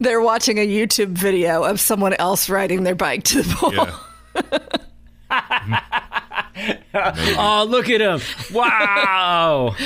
They're 0.00 0.20
watching 0.20 0.58
a 0.58 0.66
YouTube 0.66 1.08
video 1.08 1.64
of 1.64 1.80
someone 1.80 2.14
else 2.14 2.48
riding 2.48 2.84
their 2.84 2.94
bike 2.94 3.24
to 3.24 3.42
the 3.42 3.54
pool. 3.54 3.74
Yeah. 3.74 4.78
oh 7.38 7.66
look 7.68 7.88
at 7.88 8.00
him! 8.00 8.20
Wow. 8.52 9.76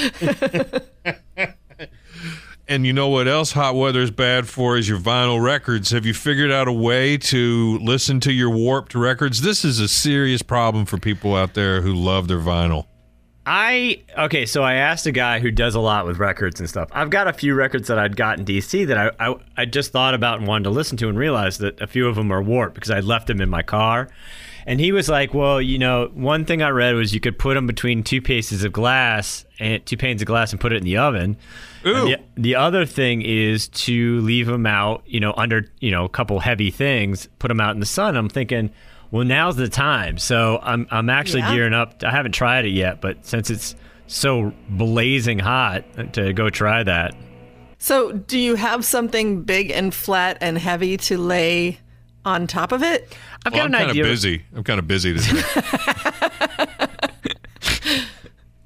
And 2.69 2.87
you 2.87 2.95
know 2.95 3.09
what 3.09 3.29
else 3.29 3.53
hot 3.53 3.75
weather 3.75 4.01
is 4.01 4.11
bad 4.11 4.49
for 4.49 4.79
is 4.79 4.89
your 4.89 4.99
vinyl 4.99 5.43
records. 5.45 5.91
Have 5.91 6.07
you 6.07 6.15
figured 6.15 6.51
out 6.51 6.69
a 6.69 6.73
way 6.73 7.19
to 7.19 7.79
listen 7.83 8.19
to 8.21 8.33
your 8.33 8.49
warped 8.49 8.95
records? 8.95 9.43
This 9.43 9.63
is 9.63 9.79
a 9.79 9.89
serious 9.89 10.41
problem 10.41 10.87
for 10.87 10.97
people 10.97 11.35
out 11.35 11.53
there 11.53 11.83
who 11.83 11.93
love 11.93 12.29
their 12.29 12.39
vinyl. 12.39 12.87
I 13.45 14.03
okay, 14.17 14.47
so 14.47 14.63
I 14.63 14.75
asked 14.75 15.05
a 15.07 15.13
guy 15.13 15.41
who 15.41 15.51
does 15.51 15.75
a 15.75 15.81
lot 15.81 16.07
with 16.07 16.19
records 16.19 16.61
and 16.61 16.69
stuff. 16.69 16.89
I've 16.93 17.11
got 17.11 17.27
a 17.27 17.33
few 17.33 17.55
records 17.55 17.89
that 17.89 17.99
I'd 17.99 18.17
got 18.17 18.39
in 18.39 18.45
DC 18.45 18.87
that 18.87 18.97
I, 18.97 19.11
I 19.19 19.35
I 19.57 19.65
just 19.65 19.91
thought 19.91 20.15
about 20.15 20.39
and 20.39 20.47
wanted 20.47 20.65
to 20.65 20.71
listen 20.71 20.97
to 20.99 21.09
and 21.11 21.19
realized 21.19 21.61
that 21.61 21.81
a 21.81 21.89
few 21.89 22.07
of 22.07 22.15
them 22.15 22.33
are 22.33 22.41
warped 22.41 22.75
because 22.75 22.91
I 22.91 23.01
left 23.01 23.27
them 23.27 23.41
in 23.41 23.51
my 23.51 23.63
car. 23.63 24.09
And 24.67 24.79
he 24.81 24.93
was 24.93 25.09
like, 25.09 25.35
"Well, 25.35 25.61
you 25.61 25.79
know, 25.79 26.11
one 26.15 26.45
thing 26.45 26.63
I 26.63 26.69
read 26.71 26.95
was 26.95 27.13
you 27.13 27.21
could 27.21 27.39
put 27.39 27.55
them 27.55 27.67
between 27.67 28.03
two 28.03 28.21
pieces 28.23 28.65
of 28.65 28.73
glass 28.73 29.45
and 29.59 29.85
two 29.87 29.97
panes 29.97 30.23
of 30.23 30.27
glass 30.27 30.53
and 30.53 30.61
put 30.61 30.73
it 30.73 30.77
in 30.77 30.85
the 30.85 30.97
oven. 30.99 31.37
Ooh. 31.87 31.93
The, 32.07 32.17
the 32.37 32.55
other 32.55 32.85
thing 32.87 33.23
is 33.23 33.69
to 33.69 34.21
leave 34.21 34.47
them 34.47 34.67
out, 34.67 35.03
you 35.07 35.19
know, 35.21 35.35
under 35.37 35.67
you 35.81 35.91
know 35.91 36.05
a 36.05 36.09
couple 36.09 36.39
heavy 36.41 36.71
things, 36.71 37.29
put 37.39 37.49
them 37.49 37.61
out 37.61 37.75
in 37.75 37.81
the 37.81 37.87
sun. 37.87 38.17
I'm 38.17 38.29
thinking, 38.29 38.71
well, 39.11 39.25
now's 39.25 39.57
the 39.57 39.69
time. 39.69 40.19
So 40.19 40.61
I'm 40.63 40.87
I'm 40.91 41.11
actually 41.11 41.41
Yeah. 41.41 41.55
gearing 41.55 41.75
up. 41.75 42.03
I 42.05 42.11
haven't 42.11 42.33
tried 42.33 42.65
it 42.65 42.71
yet, 42.71 43.01
but 43.01 43.27
since 43.27 43.51
it's 43.51 43.75
so 44.07 44.53
blazing 44.69 45.39
hot, 45.39 45.85
uh, 45.99 46.05
to 46.05 46.33
go 46.33 46.51
try 46.51 46.83
that. 46.83 47.15
So, 47.79 48.13
do 48.13 48.39
you 48.39 48.55
have 48.55 48.85
something 48.85 49.43
big 49.43 49.73
and 49.73 49.93
flat 49.93 50.39
and 50.41 50.57
heavy 50.57 50.97
to 50.99 51.19
lay 51.19 51.79
on 52.25 52.47
top 52.47 52.73
of 52.73 52.83
it? 52.83 53.17
I've 53.45 53.53
Well, 53.53 53.61
got 53.63 53.67
I'm 53.67 53.75
an 53.75 53.79
kind 53.79 53.85
of 53.85 53.91
idea. 53.91 54.05
busy. 54.05 54.45
I'm 54.55 54.65
kind 54.65 54.79
of 54.79 54.87
busy 54.89 55.19
today. 55.19 55.43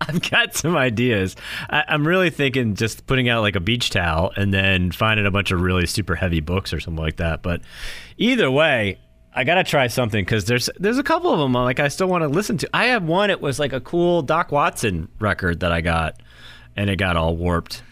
I've 0.08 0.30
got 0.30 0.54
some 0.54 0.76
ideas. 0.76 1.34
I, 1.70 1.84
I'm 1.88 2.06
really 2.06 2.30
thinking 2.30 2.74
just 2.74 3.06
putting 3.06 3.28
out 3.28 3.40
like 3.40 3.56
a 3.56 3.60
beach 3.60 3.90
towel 3.90 4.30
and 4.36 4.52
then 4.54 4.92
finding 4.92 5.26
a 5.26 5.30
bunch 5.30 5.50
of 5.50 5.60
really 5.60 5.86
super 5.86 6.14
heavy 6.14 6.40
books 6.40 6.72
or 6.72 6.80
something 6.80 7.02
like 7.02 7.16
that. 7.16 7.42
But 7.42 7.62
either 8.18 8.50
way, 8.50 8.98
I 9.34 9.44
gotta 9.44 9.64
try 9.64 9.86
something 9.88 10.24
because 10.24 10.44
there's 10.44 10.70
there's 10.78 10.98
a 10.98 11.02
couple 11.02 11.32
of 11.32 11.38
them 11.38 11.52
like 11.52 11.80
I 11.80 11.88
still 11.88 12.06
want 12.08 12.22
to 12.22 12.28
listen 12.28 12.56
to. 12.58 12.68
I 12.72 12.86
have 12.86 13.02
one. 13.04 13.30
It 13.30 13.40
was 13.40 13.58
like 13.58 13.72
a 13.72 13.80
cool 13.80 14.22
Doc 14.22 14.52
Watson 14.52 15.08
record 15.18 15.60
that 15.60 15.72
I 15.72 15.80
got, 15.80 16.22
and 16.76 16.88
it 16.88 16.96
got 16.96 17.16
all 17.16 17.36
warped. 17.36 17.82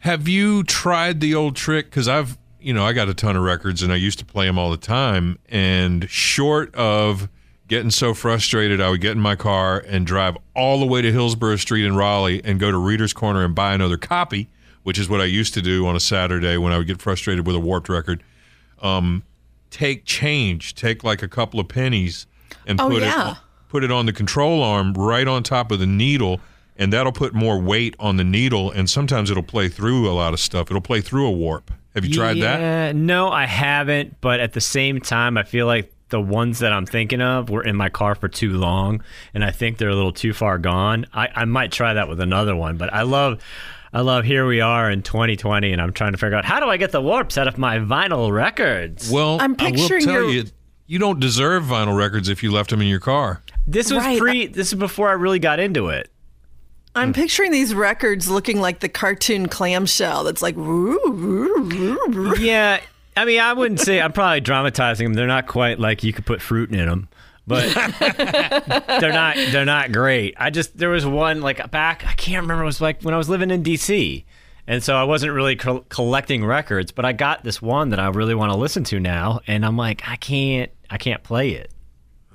Have 0.00 0.26
you 0.28 0.64
tried 0.64 1.20
the 1.20 1.34
old 1.36 1.54
trick? 1.56 1.86
Because 1.86 2.08
I've, 2.08 2.36
you 2.62 2.72
know, 2.72 2.84
I 2.84 2.92
got 2.92 3.08
a 3.08 3.14
ton 3.14 3.36
of 3.36 3.42
records 3.42 3.82
and 3.82 3.92
I 3.92 3.96
used 3.96 4.18
to 4.20 4.24
play 4.24 4.46
them 4.46 4.58
all 4.58 4.70
the 4.70 4.76
time. 4.76 5.38
And 5.48 6.08
short 6.08 6.74
of 6.74 7.28
getting 7.68 7.90
so 7.90 8.14
frustrated, 8.14 8.80
I 8.80 8.90
would 8.90 9.00
get 9.00 9.12
in 9.12 9.20
my 9.20 9.36
car 9.36 9.82
and 9.86 10.06
drive 10.06 10.36
all 10.54 10.80
the 10.80 10.86
way 10.86 11.02
to 11.02 11.10
Hillsborough 11.12 11.56
Street 11.56 11.84
in 11.84 11.96
Raleigh 11.96 12.40
and 12.44 12.60
go 12.60 12.70
to 12.70 12.76
Reader's 12.78 13.12
Corner 13.12 13.44
and 13.44 13.54
buy 13.54 13.72
another 13.74 13.96
copy, 13.96 14.48
which 14.82 14.98
is 14.98 15.08
what 15.08 15.20
I 15.20 15.24
used 15.24 15.54
to 15.54 15.62
do 15.62 15.86
on 15.86 15.96
a 15.96 16.00
Saturday 16.00 16.56
when 16.56 16.72
I 16.72 16.78
would 16.78 16.86
get 16.86 17.00
frustrated 17.00 17.46
with 17.46 17.56
a 17.56 17.60
warped 17.60 17.88
record. 17.88 18.22
Um, 18.80 19.22
take 19.70 20.04
change, 20.04 20.74
take 20.74 21.02
like 21.04 21.22
a 21.22 21.28
couple 21.28 21.58
of 21.60 21.68
pennies 21.68 22.26
and 22.66 22.80
Oh, 22.80 22.88
put 22.90 23.02
yeah. 23.02 23.32
it 23.32 23.36
put 23.68 23.82
it 23.82 23.90
on 23.90 24.04
the 24.04 24.12
control 24.12 24.62
arm 24.62 24.92
right 24.92 25.26
on 25.26 25.42
top 25.42 25.72
of 25.72 25.78
the 25.78 25.86
needle 25.86 26.40
and 26.76 26.92
that'll 26.92 27.10
put 27.12 27.32
more 27.32 27.58
weight 27.58 27.96
on 27.98 28.18
the 28.18 28.24
needle 28.24 28.70
and 28.70 28.90
sometimes 28.90 29.30
it'll 29.30 29.42
play 29.42 29.66
through 29.66 30.06
a 30.06 30.12
lot 30.12 30.34
of 30.34 30.40
stuff 30.40 30.70
it'll 30.70 30.82
play 30.82 31.00
through 31.00 31.26
a 31.26 31.30
warp 31.30 31.70
have 31.94 32.04
you 32.04 32.14
tried 32.14 32.38
that 32.40 32.60
Yeah, 32.60 32.92
no, 32.92 33.28
I 33.30 33.46
haven't. 33.46 34.20
But 34.20 34.40
at 34.40 34.52
the 34.52 34.60
same 34.60 35.00
time, 35.00 35.36
I 35.36 35.42
feel 35.42 35.66
like 35.66 35.92
the 36.08 36.20
ones 36.20 36.58
that 36.58 36.72
I'm 36.72 36.84
thinking 36.86 37.22
of 37.22 37.48
were 37.48 37.62
in 37.64 37.74
my 37.74 37.88
car 37.88 38.14
for 38.14 38.28
too 38.28 38.50
long, 38.58 39.02
and 39.32 39.42
I 39.44 39.50
think 39.50 39.78
they're 39.78 39.88
a 39.88 39.94
little 39.94 40.12
too 40.12 40.32
far 40.34 40.58
gone. 40.58 41.06
I, 41.12 41.28
I 41.34 41.44
might 41.46 41.72
try 41.72 41.94
that 41.94 42.08
with 42.08 42.20
another 42.20 42.54
one. 42.54 42.76
But 42.76 42.92
I 42.92 43.02
love, 43.02 43.42
I 43.94 44.02
love. 44.02 44.24
Here 44.24 44.46
we 44.46 44.60
are 44.60 44.90
in 44.90 45.02
2020, 45.02 45.72
and 45.72 45.80
I'm 45.80 45.92
trying 45.94 46.12
to 46.12 46.18
figure 46.18 46.36
out 46.36 46.44
how 46.44 46.60
do 46.60 46.66
I 46.66 46.76
get 46.76 46.92
the 46.92 47.00
warps 47.00 47.38
out 47.38 47.48
of 47.48 47.56
my 47.56 47.78
vinyl 47.78 48.30
records. 48.30 49.10
well 49.10 49.38
I'm 49.40 49.56
i 49.58 49.64
will 49.70 49.72
picturing 49.72 50.04
tell 50.04 50.14
your- 50.14 50.30
you 50.30 50.44
you 50.86 50.98
don't 50.98 51.20
deserve 51.20 51.64
vinyl 51.64 51.96
records 51.96 52.28
if 52.28 52.42
you 52.42 52.52
left 52.52 52.68
them 52.68 52.82
in 52.82 52.88
your 52.88 53.00
car 53.00 53.42
this 53.66 53.90
was 53.90 54.02
Right, 54.02 54.18
pre. 54.18 54.46
This 54.48 54.68
is 54.68 54.74
before 54.74 55.08
I 55.08 55.12
really 55.12 55.38
got 55.38 55.60
into 55.60 55.88
it. 55.88 56.10
I'm 56.94 57.08
hmm. 57.08 57.20
picturing 57.20 57.52
these 57.52 57.74
records 57.74 58.28
looking 58.28 58.60
like 58.60 58.80
the 58.80 58.88
cartoon 58.88 59.48
clamshell 59.48 60.24
that's 60.24 60.42
like, 60.42 60.56
woo, 60.56 60.98
woo, 61.04 61.68
woo, 61.68 61.98
woo. 62.08 62.34
Yeah, 62.38 62.80
I 63.16 63.24
mean, 63.24 63.40
I 63.40 63.52
wouldn't 63.52 63.80
say 63.80 64.00
I'm 64.00 64.12
probably 64.12 64.40
dramatizing 64.40 65.04
them. 65.04 65.14
They're 65.14 65.26
not 65.26 65.46
quite 65.46 65.78
like 65.78 66.02
you 66.02 66.12
could 66.12 66.26
put 66.26 66.40
fruit 66.40 66.70
in 66.70 66.86
them, 66.86 67.08
but 67.46 67.72
they're 69.00 69.12
not. 69.12 69.36
They're 69.36 69.64
not 69.64 69.92
great. 69.92 70.34
I 70.38 70.50
just 70.50 70.76
there 70.76 70.90
was 70.90 71.04
one 71.04 71.40
like 71.40 71.70
back. 71.70 72.04
I 72.06 72.14
can't 72.14 72.42
remember. 72.42 72.62
It 72.62 72.66
was 72.66 72.80
like 72.80 73.02
when 73.02 73.14
I 73.14 73.18
was 73.18 73.28
living 73.28 73.50
in 73.50 73.62
D.C. 73.62 74.24
And 74.64 74.82
so 74.82 74.94
I 74.94 75.02
wasn't 75.02 75.32
really 75.32 75.56
col- 75.56 75.84
collecting 75.88 76.44
records, 76.44 76.92
but 76.92 77.04
I 77.04 77.12
got 77.12 77.42
this 77.42 77.60
one 77.60 77.88
that 77.88 77.98
I 77.98 78.08
really 78.10 78.36
want 78.36 78.52
to 78.52 78.56
listen 78.56 78.84
to 78.84 79.00
now, 79.00 79.40
and 79.48 79.66
I'm 79.66 79.76
like, 79.76 80.08
I 80.08 80.14
can't, 80.14 80.70
I 80.88 80.98
can't 80.98 81.20
play 81.24 81.50
it. 81.50 81.72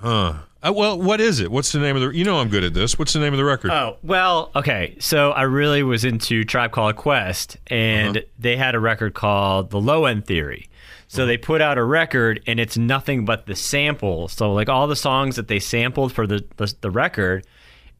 huh 0.02 0.34
Uh, 0.68 0.72
well, 0.72 1.00
what 1.00 1.22
is 1.22 1.40
it? 1.40 1.52
What's 1.52 1.72
the 1.72 1.80
name 1.80 1.96
of 1.96 2.02
the? 2.02 2.10
You 2.10 2.24
know, 2.24 2.40
I'm 2.40 2.50
good 2.50 2.64
at 2.64 2.74
this. 2.74 3.00
What's 3.00 3.14
the 3.14 3.20
name 3.20 3.34
of 3.34 3.38
the 3.38 3.46
record? 3.46 3.72
Oh, 3.72 3.98
well, 4.04 4.52
okay. 4.56 4.96
So 5.00 5.32
I 5.32 5.44
really 5.44 5.84
was 5.84 6.04
into 6.04 6.44
Tribe 6.44 6.72
Called 6.72 6.96
Quest, 6.96 7.58
and 7.68 8.24
they 8.38 8.58
had 8.58 8.76
a 8.76 8.80
record 8.80 9.14
called 9.14 9.70
The 9.70 9.80
Low 9.80 10.06
End 10.06 10.26
Theory. 10.26 10.70
So 11.10 11.26
they 11.26 11.38
put 11.38 11.62
out 11.62 11.78
a 11.78 11.84
record, 11.84 12.44
and 12.48 12.60
it's 12.60 12.78
nothing 12.78 13.24
but 13.24 13.46
the 13.46 13.56
sample. 13.56 14.28
So, 14.28 14.52
like 14.52 14.68
all 14.68 14.88
the 14.88 14.96
songs 14.96 15.38
that 15.38 15.48
they 15.48 15.60
sampled 15.60 16.12
for 16.12 16.28
the, 16.28 16.44
the, 16.58 16.74
the 16.82 16.92
record, 16.92 17.48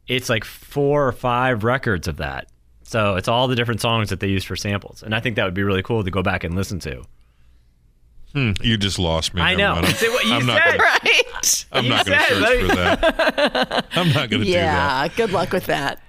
it's 0.06 0.28
like 0.28 0.44
four 0.44 1.08
or 1.08 1.12
five 1.12 1.64
records 1.64 2.06
of 2.06 2.18
that. 2.18 2.48
So 2.82 3.16
it's 3.16 3.28
all 3.28 3.48
the 3.48 3.56
different 3.56 3.80
songs 3.80 4.10
that 4.10 4.20
they 4.20 4.28
use 4.28 4.44
for 4.44 4.56
samples. 4.56 5.02
And 5.02 5.14
I 5.14 5.20
think 5.20 5.36
that 5.36 5.44
would 5.44 5.54
be 5.54 5.62
really 5.62 5.82
cool 5.82 6.04
to 6.04 6.10
go 6.10 6.22
back 6.22 6.44
and 6.44 6.54
listen 6.54 6.80
to. 6.80 7.04
Hmm. 8.56 8.62
you 8.64 8.76
just 8.76 8.98
lost 8.98 9.34
me. 9.34 9.42
I 9.42 9.54
know. 9.54 9.74
mind. 9.74 9.86
I'm- 9.86 9.94
It's 9.94 10.02
what 10.02 10.24
you 10.24 10.32
I'm 10.34 10.46
not 10.46 10.62
said. 10.62 10.78
gonna- 10.78 10.82
Right. 11.04 11.66
I'm 11.72 11.84
You 11.84 11.90
not 11.90 12.06
going 12.06 12.18
to 12.18 12.24
said, 12.24 12.38
search 12.38 12.62
like- 12.62 12.70
for 12.70 12.76
that. 12.76 13.86
I'm 13.92 14.08
not 14.08 14.30
going 14.30 14.40
to 14.42 14.46
do 14.46 14.52
that. 14.52 15.08
Yeah. 15.08 15.08
Good 15.16 15.30
luck 15.32 15.52
with 15.52 15.66
that. 15.66 16.02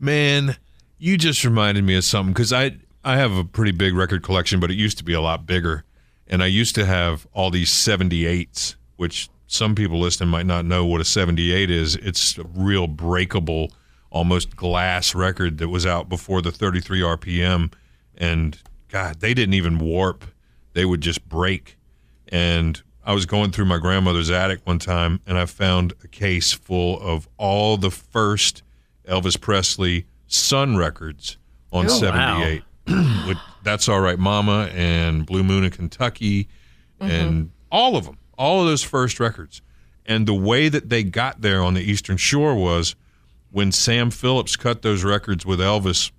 Man, 0.00 0.56
you 0.98 1.16
just 1.16 1.44
reminded 1.44 1.84
me 1.84 1.96
of 1.96 2.04
something 2.04 2.32
because 2.32 2.52
I 2.52 2.76
I 3.04 3.16
have 3.16 3.32
a 3.36 3.44
pretty 3.44 3.72
big 3.72 3.94
record 3.94 4.22
collection, 4.22 4.60
but 4.60 4.70
it 4.70 4.74
used 4.74 4.98
to 4.98 5.04
be 5.04 5.12
a 5.12 5.20
lot 5.20 5.46
bigger, 5.46 5.84
and 6.26 6.42
I 6.42 6.46
used 6.46 6.74
to 6.74 6.84
have 6.84 7.26
all 7.32 7.50
these 7.50 7.70
78s, 7.70 8.74
which 8.96 9.28
some 9.46 9.74
people 9.74 9.98
listening 9.98 10.28
might 10.28 10.46
not 10.46 10.64
know 10.64 10.84
what 10.84 11.00
a 11.00 11.04
78 11.04 11.70
is. 11.70 11.94
It's 11.96 12.36
a 12.38 12.44
real 12.44 12.86
breakable, 12.86 13.72
almost 14.10 14.56
glass 14.56 15.14
record 15.14 15.58
that 15.58 15.68
was 15.68 15.86
out 15.86 16.08
before 16.08 16.42
the 16.42 16.52
33 16.52 17.00
RPM, 17.00 17.72
and 18.16 18.58
God, 18.88 19.20
they 19.20 19.32
didn't 19.32 19.54
even 19.54 19.78
warp; 19.78 20.24
they 20.78 20.84
would 20.84 21.00
just 21.00 21.28
break. 21.28 21.76
And 22.28 22.80
I 23.02 23.12
was 23.12 23.26
going 23.26 23.50
through 23.50 23.64
my 23.64 23.78
grandmother's 23.78 24.30
attic 24.30 24.60
one 24.62 24.78
time, 24.78 25.20
and 25.26 25.36
I 25.36 25.44
found 25.44 25.92
a 26.04 26.06
case 26.06 26.52
full 26.52 27.00
of 27.00 27.28
all 27.36 27.76
the 27.76 27.90
first 27.90 28.62
Elvis 29.08 29.40
Presley 29.40 30.06
Sun 30.28 30.76
records 30.76 31.36
on 31.72 31.86
Oh, 31.86 31.88
wow. 31.88 31.98
78. 31.98 32.62
With 33.26 33.38
That's 33.64 33.88
All 33.88 34.00
Right 34.00 34.20
Mama 34.20 34.70
and 34.72 35.26
Blue 35.26 35.42
Moon 35.42 35.64
of 35.64 35.72
Kentucky 35.72 36.44
mm-hmm. 37.00 37.10
and 37.10 37.50
all 37.72 37.96
of 37.96 38.04
them, 38.04 38.18
all 38.38 38.60
of 38.60 38.68
those 38.68 38.84
first 38.84 39.18
records. 39.18 39.62
And 40.06 40.28
the 40.28 40.34
way 40.34 40.68
that 40.68 40.90
they 40.90 41.02
got 41.02 41.40
there 41.40 41.60
on 41.60 41.74
the 41.74 41.82
Eastern 41.82 42.18
Shore 42.18 42.54
was 42.54 42.94
when 43.50 43.72
Sam 43.72 44.12
Phillips 44.12 44.54
cut 44.54 44.82
those 44.82 45.02
records 45.02 45.44
with 45.44 45.58
Elvis, 45.58 46.12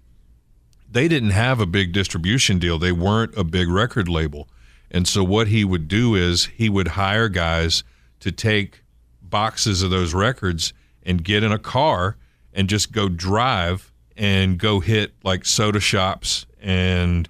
they 0.91 1.08
didn't 1.08 1.31
have 1.31 1.60
a 1.60 1.65
big 1.65 1.91
distribution 1.91 2.60
deal. 2.60 2.79
They 2.79 2.91
weren't 2.91 3.38
a 3.38 3.43
big 3.43 3.69
record 3.69 4.10
label. 4.10 4.50
And 4.91 5.08
so 5.08 5.24
what 5.24 5.48
he 5.48 5.63
would 5.63 5.88
do 5.88 6.15
is 6.15 6.46
he 6.46 6.69
would 6.69 6.89
hire 6.89 7.29
guys 7.29 7.84
to 8.22 8.31
take 8.31 8.81
boxes 9.22 9.84
of 9.84 9.91
those 9.91 10.13
records 10.13 10.74
and 11.03 11.24
get 11.24 11.43
in 11.43 11.51
a 11.51 11.60
car 11.60 12.17
and 12.53 12.67
just 12.67 12.91
go 12.91 13.08
drive 13.08 13.91
and 14.17 14.58
go 14.58 14.79
hit 14.79 15.13
like 15.24 15.46
soda 15.46 15.79
shops 15.79 16.46
and 16.62 17.29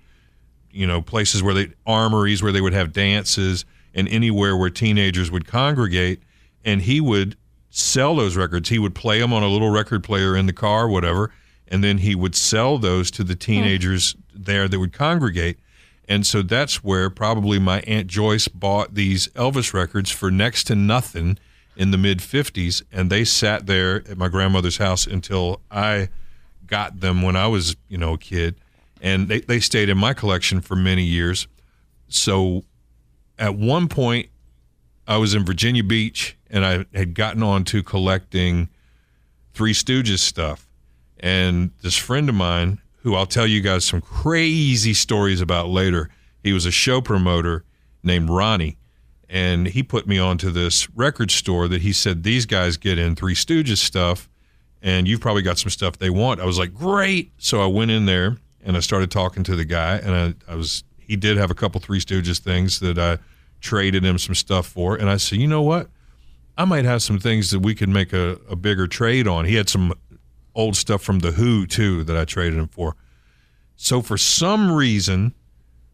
you 0.72 0.88
know 0.88 1.02
places 1.02 1.44
where 1.44 1.54
they 1.54 1.72
armories 1.86 2.42
where 2.42 2.52
they 2.52 2.62
would 2.62 2.74
have 2.74 2.94
dances 2.94 3.66
and 3.94 4.08
anywhere 4.08 4.56
where 4.56 4.70
teenagers 4.70 5.30
would 5.30 5.46
congregate 5.46 6.22
and 6.66 6.82
he 6.84 7.00
would 7.00 7.36
sell 7.70 8.16
those 8.16 8.36
records 8.36 8.70
he 8.70 8.80
would 8.80 8.96
play 8.96 9.20
them 9.20 9.34
on 9.34 9.44
a 9.44 9.48
little 9.48 9.70
record 9.70 10.04
player 10.04 10.36
in 10.36 10.46
the 10.46 10.54
car 10.54 10.88
whatever 10.88 11.32
and 11.70 11.84
then 11.84 12.00
he 12.00 12.16
would 12.16 12.36
sell 12.36 12.78
those 12.78 13.10
to 13.12 13.24
the 13.24 13.34
hmm. 13.34 13.40
teenagers 13.40 14.16
there 14.34 14.68
that 14.68 14.80
would 14.80 14.94
congregate 14.94 15.58
and 16.10 16.26
so 16.26 16.42
that's 16.42 16.84
where 16.84 17.12
probably 17.12 17.60
my 17.60 17.82
aunt 17.82 18.08
Joyce 18.08 18.48
bought 18.48 18.96
these 18.96 19.28
Elvis 19.30 19.74
records 19.74 20.10
for 20.10 20.32
next 20.32 20.64
to 20.66 20.76
nothing 20.76 21.38
in 21.78 21.92
the 21.92 22.00
mid 22.00 22.18
50s 22.18 22.82
and 22.92 23.12
they 23.12 23.24
sat 23.24 23.68
there 23.68 23.98
at 24.10 24.18
my 24.18 24.28
grandmother's 24.28 24.78
house 24.78 25.06
until 25.06 25.62
I 25.70 26.10
got 26.66 27.00
them 27.00 27.22
when 27.22 27.36
I 27.36 27.46
was, 27.46 27.76
you 27.88 27.98
know, 27.98 28.14
a 28.14 28.18
kid 28.18 28.56
and 29.02 29.28
they, 29.28 29.42
they 29.42 29.60
stayed 29.60 29.88
in 29.88 30.00
my 30.00 30.14
collection 30.14 30.62
for 30.62 30.76
many 30.76 31.04
years. 31.04 31.48
So 32.08 32.64
at 33.38 33.56
one 33.56 33.88
point 33.88 34.30
I 35.08 35.18
was 35.18 35.36
in 35.36 35.46
Virginia 35.46 35.84
Beach 35.84 36.36
and 36.50 36.66
I 36.66 36.86
had 36.96 37.14
gotten 37.14 37.44
on 37.44 37.64
to 37.66 37.84
collecting 37.84 38.70
Three 39.54 39.74
Stooges 39.74 40.20
stuff. 40.20 40.69
And 41.20 41.72
this 41.82 41.98
friend 41.98 42.30
of 42.30 42.36
mine, 42.36 42.80
who 42.98 43.16
I'll 43.16 43.26
tell 43.26 43.48
you 43.48 43.62
guys 43.62 43.86
some 43.86 44.02
crazy 44.02 44.94
stories 44.94 45.42
about 45.42 45.70
later, 45.70 46.10
he 46.44 46.54
was 46.54 46.66
a 46.66 46.72
show 46.72 47.02
promoter 47.02 47.66
named 48.04 48.30
Ronnie. 48.30 48.78
And 49.30 49.68
he 49.68 49.84
put 49.84 50.08
me 50.08 50.18
onto 50.18 50.50
this 50.50 50.90
record 50.92 51.30
store 51.30 51.68
that 51.68 51.82
he 51.82 51.94
said, 51.94 52.24
These 52.24 52.46
guys 52.46 52.78
get 52.78 52.98
in 52.98 53.16
Three 53.16 53.36
Stooges 53.36 53.78
stuff, 53.78 54.28
and 54.82 55.08
you've 55.08 55.22
probably 55.22 55.44
got 55.44 55.60
some 55.60 55.70
stuff 55.70 55.98
they 55.98 56.10
want. 56.10 56.40
I 56.40 56.46
was 56.46 56.58
like, 56.58 56.74
Great. 56.74 57.32
So 57.38 57.62
I 57.62 57.68
went 57.68 57.92
in 57.92 58.06
there 58.06 58.38
and 58.64 58.76
I 58.76 58.80
started 58.80 59.12
talking 59.12 59.44
to 59.44 59.56
the 59.56 59.66
guy, 59.66 59.98
and 59.98 60.36
I, 60.48 60.52
I 60.52 60.56
was, 60.56 60.84
he 60.98 61.16
did 61.16 61.38
have 61.38 61.52
a 61.52 61.56
couple 61.56 61.80
Three 61.80 62.00
Stooges 62.00 62.40
things 62.40 62.80
that 62.80 62.98
I 62.98 63.20
traded 63.62 64.04
him 64.04 64.18
some 64.18 64.36
stuff 64.36 64.66
for. 64.66 64.96
And 64.96 65.10
I 65.10 65.18
said, 65.18 65.40
You 65.40 65.48
know 65.48 65.62
what? 65.62 65.90
I 66.58 66.66
might 66.66 66.86
have 66.86 67.02
some 67.02 67.20
things 67.20 67.52
that 67.52 67.60
we 67.60 67.76
could 67.76 67.88
make 67.88 68.12
a, 68.14 68.40
a 68.50 68.56
bigger 68.56 68.88
trade 68.88 69.28
on. 69.28 69.46
He 69.46 69.56
had 69.56 69.70
some 69.70 69.94
old 70.56 70.76
stuff 70.76 71.02
from 71.02 71.20
The 71.20 71.32
Who, 71.32 71.66
too, 71.66 72.04
that 72.04 72.18
I 72.18 72.26
traded 72.26 72.60
him 72.60 72.68
for. 72.68 72.96
So 73.76 74.02
for 74.02 74.18
some 74.18 74.72
reason, 74.72 75.34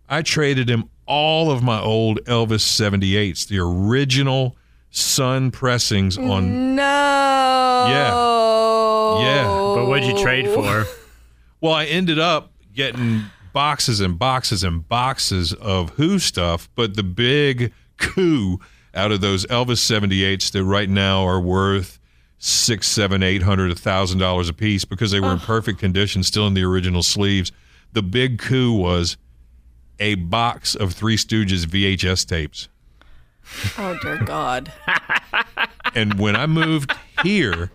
I 0.10 0.22
traded 0.22 0.70
him 0.70 0.90
all 1.06 1.52
of 1.52 1.62
my 1.62 1.80
old 1.80 2.20
Elvis 2.26 2.64
78s, 2.64 3.48
the 3.48 3.60
original 3.60 4.56
Sun 4.90 5.52
pressings 5.52 6.18
on. 6.18 6.76
No. 6.76 7.86
Yeah. 7.90 9.24
Yeah. 9.26 9.46
But 9.76 9.88
what'd 9.88 10.08
you 10.08 10.18
trade 10.22 10.48
for? 10.50 10.86
Well, 11.62 11.74
I 11.74 11.86
ended 11.86 12.20
up 12.20 12.52
getting 12.76 13.24
boxes 13.52 14.00
and 14.00 14.20
boxes 14.20 14.64
and 14.64 14.88
boxes 14.88 15.52
of 15.54 15.92
Who 15.92 16.20
stuff, 16.20 16.70
but 16.76 16.96
the 16.96 17.02
big 17.02 17.74
coup 17.98 18.60
out 18.94 19.12
of 19.12 19.22
those 19.22 19.48
Elvis 19.48 19.80
78s 19.80 20.52
that 20.52 20.64
right 20.64 20.90
now 20.90 21.26
are 21.26 21.40
worth 21.40 21.98
six, 22.46 22.88
seven, 22.88 23.24
eight 23.24 23.42
hundred, 23.42 23.72
a 23.72 23.76
thousand 23.76 24.20
dollars 24.20 24.50
a 24.50 24.54
piece 24.54 24.86
because 24.86 25.10
they 25.12 25.20
were 25.20 25.32
in 25.32 25.40
perfect 25.40 25.80
condition, 25.80 26.22
still 26.22 26.46
in 26.46 26.54
the 26.54 26.64
original 26.64 27.02
sleeves. 27.02 27.52
The 27.94 28.04
big 28.04 28.38
coup 28.38 28.74
was 28.74 29.18
a 30.00 30.16
box 30.16 30.76
of 30.76 30.94
Three 30.94 31.18
Stooges 31.18 31.66
VHS 31.66 32.28
tapes. 32.28 32.70
Oh 33.78 33.98
dear 34.02 34.18
God. 34.18 34.72
And 35.98 36.20
when 36.20 36.36
I 36.36 36.46
moved 36.46 36.94
here, 37.24 37.72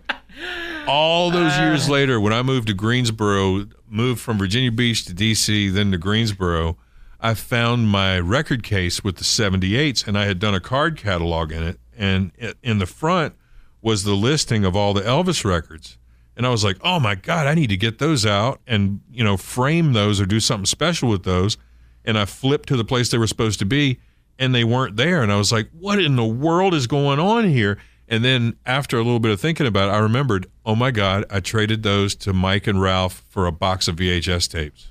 all 0.87 1.31
those 1.31 1.53
uh. 1.53 1.61
years 1.63 1.89
later, 1.89 2.19
when 2.19 2.33
I 2.33 2.43
moved 2.43 2.67
to 2.67 2.73
Greensboro, 2.75 3.65
moved 3.89 4.21
from 4.21 4.37
Virginia 4.37 4.71
Beach 4.71 5.05
to 5.05 5.13
DC, 5.13 5.73
then 5.73 5.91
to 5.91 5.97
Greensboro, 5.97 6.77
I 7.19 7.33
found 7.33 7.87
my 7.89 8.19
record 8.19 8.61
case 8.61 9.03
with 9.03 9.15
the 9.15 9.23
78s, 9.23 10.05
and 10.05 10.19
I 10.19 10.25
had 10.25 10.37
done 10.37 10.53
a 10.53 10.59
card 10.59 10.97
catalog 10.97 11.51
in 11.51 11.63
it. 11.63 11.79
And 11.97 12.31
in 12.61 12.77
the 12.77 12.85
front 12.85 13.33
was 13.81 14.03
the 14.03 14.13
listing 14.13 14.63
of 14.65 14.75
all 14.75 14.93
the 14.93 15.01
Elvis 15.01 15.43
records. 15.43 15.97
And 16.37 16.45
I 16.45 16.49
was 16.49 16.63
like, 16.63 16.77
oh 16.81 16.99
my 16.99 17.15
God, 17.15 17.47
I 17.47 17.53
need 17.53 17.67
to 17.67 17.77
get 17.77 17.99
those 17.99 18.25
out 18.25 18.61
and, 18.65 19.01
you 19.11 19.23
know, 19.23 19.37
frame 19.37 19.93
those 19.93 20.21
or 20.21 20.25
do 20.25 20.39
something 20.39 20.65
special 20.65 21.09
with 21.09 21.23
those. 21.23 21.57
And 22.05 22.17
I 22.17 22.25
flipped 22.25 22.69
to 22.69 22.77
the 22.77 22.85
place 22.85 23.09
they 23.09 23.17
were 23.17 23.27
supposed 23.27 23.59
to 23.59 23.65
be, 23.65 23.99
and 24.39 24.55
they 24.55 24.63
weren't 24.63 24.95
there. 24.95 25.21
And 25.21 25.31
I 25.31 25.35
was 25.37 25.51
like, 25.51 25.69
what 25.71 26.01
in 26.01 26.15
the 26.15 26.25
world 26.25 26.73
is 26.73 26.87
going 26.87 27.19
on 27.19 27.47
here? 27.49 27.77
And 28.07 28.25
then 28.25 28.57
after 28.65 28.97
a 28.97 29.03
little 29.03 29.19
bit 29.19 29.31
of 29.31 29.39
thinking 29.39 29.67
about 29.67 29.89
it, 29.89 29.91
I 29.91 29.99
remembered, 29.99 30.47
oh 30.65 30.75
my 30.75 30.91
God, 30.91 31.25
I 31.29 31.39
traded 31.41 31.83
those 31.83 32.15
to 32.15 32.33
Mike 32.33 32.65
and 32.65 32.81
Ralph 32.81 33.23
for 33.29 33.45
a 33.45 33.51
box 33.51 33.87
of 33.87 33.97
VHS 33.97 34.49
tapes. 34.51 34.87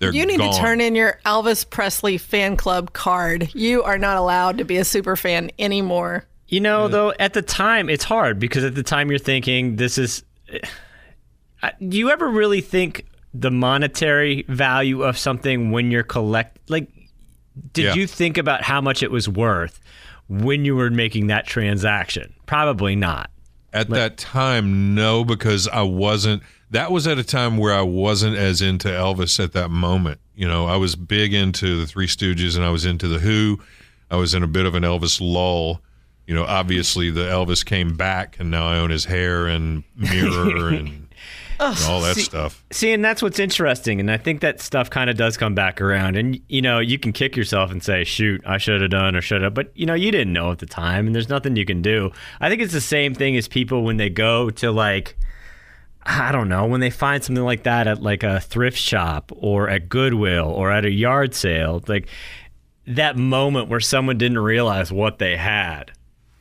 They're 0.00 0.12
You 0.12 0.26
need 0.26 0.38
gone. 0.38 0.52
to 0.52 0.58
turn 0.58 0.80
in 0.80 0.96
your 0.96 1.20
Elvis 1.24 1.68
Presley 1.68 2.18
fan 2.18 2.56
club 2.56 2.92
card. 2.92 3.54
You 3.54 3.84
are 3.84 3.98
not 3.98 4.16
allowed 4.16 4.58
to 4.58 4.64
be 4.64 4.78
a 4.78 4.84
super 4.84 5.14
fan 5.14 5.50
anymore. 5.60 6.26
You 6.52 6.60
know, 6.60 6.86
though, 6.86 7.14
at 7.18 7.32
the 7.32 7.40
time, 7.40 7.88
it's 7.88 8.04
hard 8.04 8.38
because 8.38 8.62
at 8.62 8.74
the 8.74 8.82
time 8.82 9.08
you're 9.08 9.18
thinking, 9.18 9.76
this 9.76 9.96
is. 9.96 10.22
Do 11.80 11.96
you 11.96 12.10
ever 12.10 12.28
really 12.28 12.60
think 12.60 13.06
the 13.32 13.50
monetary 13.50 14.44
value 14.48 15.02
of 15.02 15.16
something 15.16 15.70
when 15.70 15.90
you're 15.90 16.02
collect? 16.02 16.58
Like, 16.68 16.88
did 17.72 17.84
Yeah. 17.86 17.94
you 17.94 18.06
think 18.06 18.36
about 18.36 18.62
how 18.64 18.82
much 18.82 19.02
it 19.02 19.10
was 19.10 19.30
worth 19.30 19.80
when 20.28 20.66
you 20.66 20.76
were 20.76 20.90
making 20.90 21.28
that 21.28 21.46
transaction? 21.46 22.34
Probably 22.44 22.96
not. 22.96 23.30
At 23.72 23.88
that 23.88 24.18
time, 24.18 24.94
no, 24.94 25.24
because 25.24 25.68
I 25.68 25.80
wasn't. 25.80 26.42
That 26.70 26.92
was 26.92 27.06
at 27.06 27.16
a 27.16 27.24
time 27.24 27.56
where 27.56 27.72
I 27.72 27.80
wasn't 27.80 28.36
as 28.36 28.60
into 28.60 28.88
Elvis 28.88 29.42
at 29.42 29.52
that 29.52 29.70
moment. 29.70 30.20
You 30.34 30.46
know, 30.46 30.66
I 30.66 30.76
was 30.76 30.96
big 30.96 31.32
into 31.32 31.78
the 31.80 31.86
Three 31.86 32.06
Stooges 32.06 32.56
and 32.56 32.64
I 32.64 32.68
was 32.70 32.84
into 32.84 33.08
the 33.08 33.20
Who. 33.20 33.58
I 34.10 34.16
was 34.16 34.34
in 34.34 34.42
a 34.42 34.46
bit 34.46 34.66
of 34.66 34.74
an 34.74 34.82
Elvis 34.82 35.18
lull. 35.18 35.80
You 36.26 36.34
know, 36.34 36.44
obviously 36.44 37.10
the 37.10 37.22
Elvis 37.22 37.64
came 37.64 37.96
back, 37.96 38.36
and 38.38 38.50
now 38.50 38.68
I 38.68 38.78
own 38.78 38.90
his 38.90 39.06
hair 39.06 39.46
and 39.46 39.84
mirror 39.96 40.68
and 40.74 41.08
all 41.60 42.00
that 42.02 42.14
see- 42.16 42.22
stuff. 42.22 42.64
See, 42.70 42.92
and 42.92 43.04
that's 43.04 43.22
what's 43.22 43.38
interesting, 43.38 44.00
and 44.00 44.10
I 44.10 44.16
think 44.16 44.40
that 44.40 44.60
stuff 44.60 44.90
kind 44.90 45.10
of 45.10 45.16
does 45.16 45.36
come 45.36 45.54
back 45.54 45.80
around. 45.80 46.16
And 46.16 46.40
you 46.48 46.62
know, 46.62 46.78
you 46.78 46.98
can 46.98 47.12
kick 47.12 47.36
yourself 47.36 47.70
and 47.70 47.82
say, 47.82 48.04
"Shoot, 48.04 48.42
I 48.46 48.58
should 48.58 48.80
have 48.80 48.90
done 48.90 49.16
or 49.16 49.20
should 49.20 49.42
have," 49.42 49.54
but 49.54 49.70
you 49.74 49.86
know, 49.86 49.94
you 49.94 50.10
didn't 50.10 50.32
know 50.32 50.52
at 50.52 50.58
the 50.58 50.66
time, 50.66 51.06
and 51.06 51.14
there's 51.14 51.28
nothing 51.28 51.56
you 51.56 51.64
can 51.64 51.82
do. 51.82 52.10
I 52.40 52.48
think 52.48 52.62
it's 52.62 52.72
the 52.72 52.80
same 52.80 53.14
thing 53.14 53.36
as 53.36 53.48
people 53.48 53.84
when 53.84 53.96
they 53.96 54.10
go 54.10 54.50
to 54.50 54.70
like, 54.70 55.16
I 56.04 56.32
don't 56.32 56.48
know, 56.48 56.66
when 56.66 56.80
they 56.80 56.90
find 56.90 57.22
something 57.22 57.44
like 57.44 57.64
that 57.64 57.86
at 57.86 58.02
like 58.02 58.22
a 58.22 58.40
thrift 58.40 58.78
shop 58.78 59.32
or 59.36 59.68
at 59.68 59.88
Goodwill 59.88 60.46
or 60.46 60.70
at 60.70 60.84
a 60.84 60.90
yard 60.90 61.34
sale, 61.34 61.82
like 61.86 62.08
that 62.86 63.16
moment 63.16 63.68
where 63.68 63.80
someone 63.80 64.18
didn't 64.18 64.38
realize 64.38 64.90
what 64.90 65.18
they 65.18 65.36
had. 65.36 65.92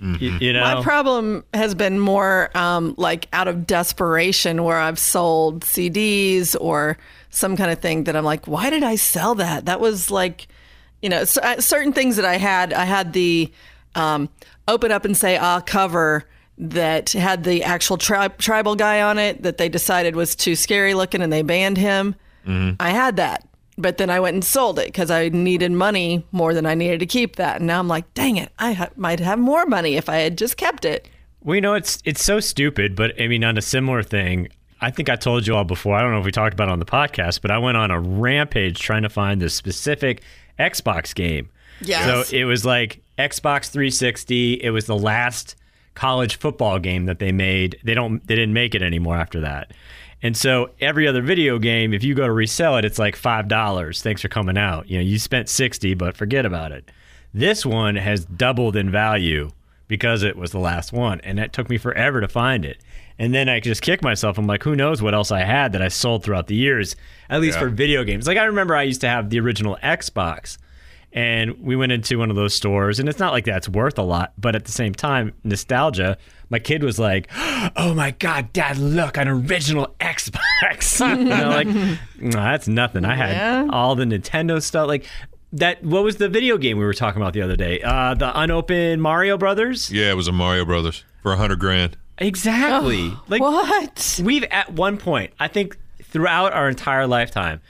Y- 0.01 0.17
you 0.41 0.53
know, 0.53 0.61
My 0.63 0.81
problem 0.83 1.43
has 1.53 1.75
been 1.75 1.99
more 1.99 2.49
um, 2.57 2.95
like 2.97 3.27
out 3.33 3.47
of 3.47 3.67
desperation, 3.67 4.63
where 4.63 4.77
I've 4.77 4.97
sold 4.97 5.61
CDs 5.63 6.55
or 6.59 6.97
some 7.29 7.55
kind 7.55 7.69
of 7.71 7.79
thing 7.79 8.05
that 8.05 8.15
I'm 8.15 8.25
like, 8.25 8.47
why 8.47 8.69
did 8.71 8.81
I 8.83 8.95
sell 8.95 9.35
that? 9.35 9.65
That 9.65 9.79
was 9.79 10.09
like, 10.09 10.47
you 11.03 11.09
know, 11.09 11.23
c- 11.23 11.39
uh, 11.41 11.61
certain 11.61 11.93
things 11.93 12.15
that 12.15 12.25
I 12.25 12.37
had. 12.37 12.73
I 12.73 12.85
had 12.85 13.13
the 13.13 13.51
um, 13.95 14.29
open 14.67 14.91
up 14.91 15.05
and 15.05 15.15
say 15.15 15.37
ah 15.37 15.59
cover 15.61 16.25
that 16.57 17.11
had 17.11 17.43
the 17.43 17.63
actual 17.63 17.97
tri- 17.97 18.27
tribal 18.29 18.75
guy 18.75 19.01
on 19.01 19.17
it 19.19 19.43
that 19.43 19.57
they 19.57 19.69
decided 19.69 20.15
was 20.15 20.35
too 20.35 20.55
scary 20.55 20.93
looking 20.93 21.21
and 21.21 21.31
they 21.31 21.41
banned 21.43 21.77
him. 21.77 22.15
I 22.79 22.89
had 22.89 23.17
that. 23.17 23.47
But 23.77 23.97
then 23.97 24.09
I 24.09 24.19
went 24.19 24.35
and 24.35 24.43
sold 24.43 24.79
it 24.79 24.87
because 24.87 25.09
I 25.09 25.29
needed 25.29 25.71
money 25.71 26.25
more 26.31 26.53
than 26.53 26.65
I 26.65 26.75
needed 26.75 26.99
to 26.99 27.05
keep 27.05 27.37
that. 27.37 27.57
And 27.57 27.67
now 27.67 27.79
I'm 27.79 27.87
like, 27.87 28.13
dang 28.13 28.37
it, 28.37 28.51
I 28.59 28.73
ha- 28.73 28.89
might 28.95 29.19
have 29.19 29.39
more 29.39 29.65
money 29.65 29.95
if 29.95 30.09
I 30.09 30.17
had 30.17 30.37
just 30.37 30.57
kept 30.57 30.85
it. 30.85 31.07
Well, 31.43 31.55
you 31.55 31.61
know, 31.61 31.73
it's 31.73 31.99
it's 32.05 32.23
so 32.23 32.39
stupid, 32.39 32.95
but 32.95 33.19
I 33.19 33.27
mean, 33.27 33.43
on 33.43 33.57
a 33.57 33.61
similar 33.61 34.03
thing, 34.03 34.49
I 34.81 34.91
think 34.91 35.09
I 35.09 35.15
told 35.15 35.47
you 35.47 35.55
all 35.55 35.63
before. 35.63 35.95
I 35.95 36.01
don't 36.01 36.11
know 36.11 36.19
if 36.19 36.25
we 36.25 36.31
talked 36.31 36.53
about 36.53 36.67
it 36.67 36.71
on 36.71 36.79
the 36.79 36.85
podcast, 36.85 37.41
but 37.41 37.49
I 37.49 37.57
went 37.57 37.77
on 37.77 37.91
a 37.91 37.99
rampage 37.99 38.79
trying 38.79 39.03
to 39.03 39.09
find 39.09 39.41
this 39.41 39.53
specific 39.55 40.21
Xbox 40.59 41.15
game. 41.15 41.49
Yes. 41.81 42.29
So 42.29 42.35
it 42.35 42.45
was 42.45 42.65
like 42.65 43.01
Xbox 43.17 43.69
360. 43.69 44.55
It 44.55 44.69
was 44.69 44.85
the 44.85 44.97
last 44.97 45.55
college 45.95 46.37
football 46.37 46.79
game 46.79 47.05
that 47.05 47.19
they 47.19 47.31
made. 47.31 47.79
They 47.83 47.93
don't. 47.93 48.25
They 48.27 48.35
didn't 48.35 48.53
make 48.53 48.75
it 48.75 48.81
anymore 48.81 49.17
after 49.17 49.39
that. 49.41 49.71
And 50.23 50.37
so 50.37 50.69
every 50.79 51.07
other 51.07 51.21
video 51.21 51.57
game, 51.57 51.93
if 51.93 52.03
you 52.03 52.13
go 52.13 52.25
to 52.27 52.31
resell 52.31 52.77
it, 52.77 52.85
it's 52.85 52.99
like 52.99 53.15
five 53.15 53.47
dollars. 53.47 54.01
Thanks 54.01 54.21
for 54.21 54.27
coming 54.27 54.57
out. 54.57 54.89
You 54.89 54.97
know, 54.99 55.03
you 55.03 55.17
spent 55.17 55.49
sixty, 55.49 55.93
but 55.93 56.15
forget 56.15 56.45
about 56.45 56.71
it. 56.71 56.91
This 57.33 57.65
one 57.65 57.95
has 57.95 58.25
doubled 58.25 58.75
in 58.75 58.91
value 58.91 59.51
because 59.87 60.21
it 60.23 60.35
was 60.37 60.51
the 60.51 60.59
last 60.59 60.93
one, 60.93 61.19
and 61.21 61.39
it 61.39 61.53
took 61.53 61.69
me 61.69 61.77
forever 61.77 62.21
to 62.21 62.27
find 62.27 62.65
it. 62.65 62.77
And 63.19 63.33
then 63.33 63.49
I 63.49 63.59
just 63.59 63.81
kick 63.81 64.01
myself. 64.01 64.37
I'm 64.37 64.47
like, 64.47 64.63
who 64.63 64.75
knows 64.75 65.01
what 65.01 65.13
else 65.13 65.31
I 65.31 65.41
had 65.41 65.73
that 65.73 65.81
I 65.81 65.89
sold 65.89 66.23
throughout 66.23 66.47
the 66.47 66.55
years, 66.55 66.95
at 67.29 67.41
least 67.41 67.55
Yeah. 67.55 67.61
for 67.63 67.69
video 67.69 68.03
games. 68.03 68.25
Like 68.27 68.37
I 68.37 68.45
remember 68.45 68.75
I 68.75 68.83
used 68.83 69.01
to 69.01 69.09
have 69.09 69.29
the 69.29 69.39
original 69.39 69.77
Xbox, 69.83 70.57
and 71.13 71.59
we 71.61 71.75
went 71.75 71.91
into 71.91 72.17
one 72.17 72.29
of 72.29 72.35
those 72.35 72.53
stores, 72.53 72.99
and 72.99 73.09
it's 73.09 73.19
not 73.19 73.33
like 73.33 73.45
that's 73.45 73.67
worth 73.67 73.97
a 73.97 74.03
lot, 74.03 74.33
but 74.37 74.55
at 74.55 74.65
the 74.65 74.71
same 74.71 74.93
time, 74.93 75.33
nostalgia. 75.43 76.17
My 76.51 76.59
kid 76.59 76.83
was 76.83 76.99
like, 76.99 77.27
"Oh 77.75 77.93
my 77.95 78.11
god, 78.11 78.53
Dad, 78.53 78.77
look, 78.77 79.17
an 79.17 79.27
original 79.27 79.95
Xbox!" 79.99 80.99
you 81.17 81.23
know, 81.25 81.49
like, 81.49 81.67
"No, 82.19 82.39
that's 82.41 82.67
nothing. 82.67 83.05
I 83.05 83.15
had 83.15 83.31
Yeah. 83.31 83.67
all 83.71 83.95
the 83.95 84.03
Nintendo 84.05 84.61
stuff, 84.61 84.87
like 84.87 85.05
that. 85.53 85.83
What 85.83 86.03
was 86.03 86.17
the 86.17 86.29
video 86.29 86.57
game 86.57 86.77
we 86.77 86.83
were 86.83 86.93
talking 86.93 87.21
about 87.21 87.33
the 87.33 87.41
other 87.41 87.55
day? 87.55 87.81
Uh, 87.81 88.13
the 88.13 88.37
unopened 88.39 89.01
Mario 89.01 89.37
Brothers. 89.37 89.91
Yeah, 89.91 90.11
it 90.11 90.15
was 90.15 90.27
a 90.27 90.31
Mario 90.31 90.65
Brothers 90.65 91.03
for 91.23 91.31
a 91.33 91.37
hundred 91.37 91.59
grand. 91.59 91.97
Exactly. 92.17 93.13
like 93.29 93.41
What? 93.41 94.19
we've 94.23 94.43
at 94.43 94.71
one 94.73 94.97
point, 94.97 95.33
I 95.39 95.47
think 95.47 95.77
throughout 96.03 96.53
our 96.53 96.67
entire 96.69 97.07
lifetime, 97.07 97.61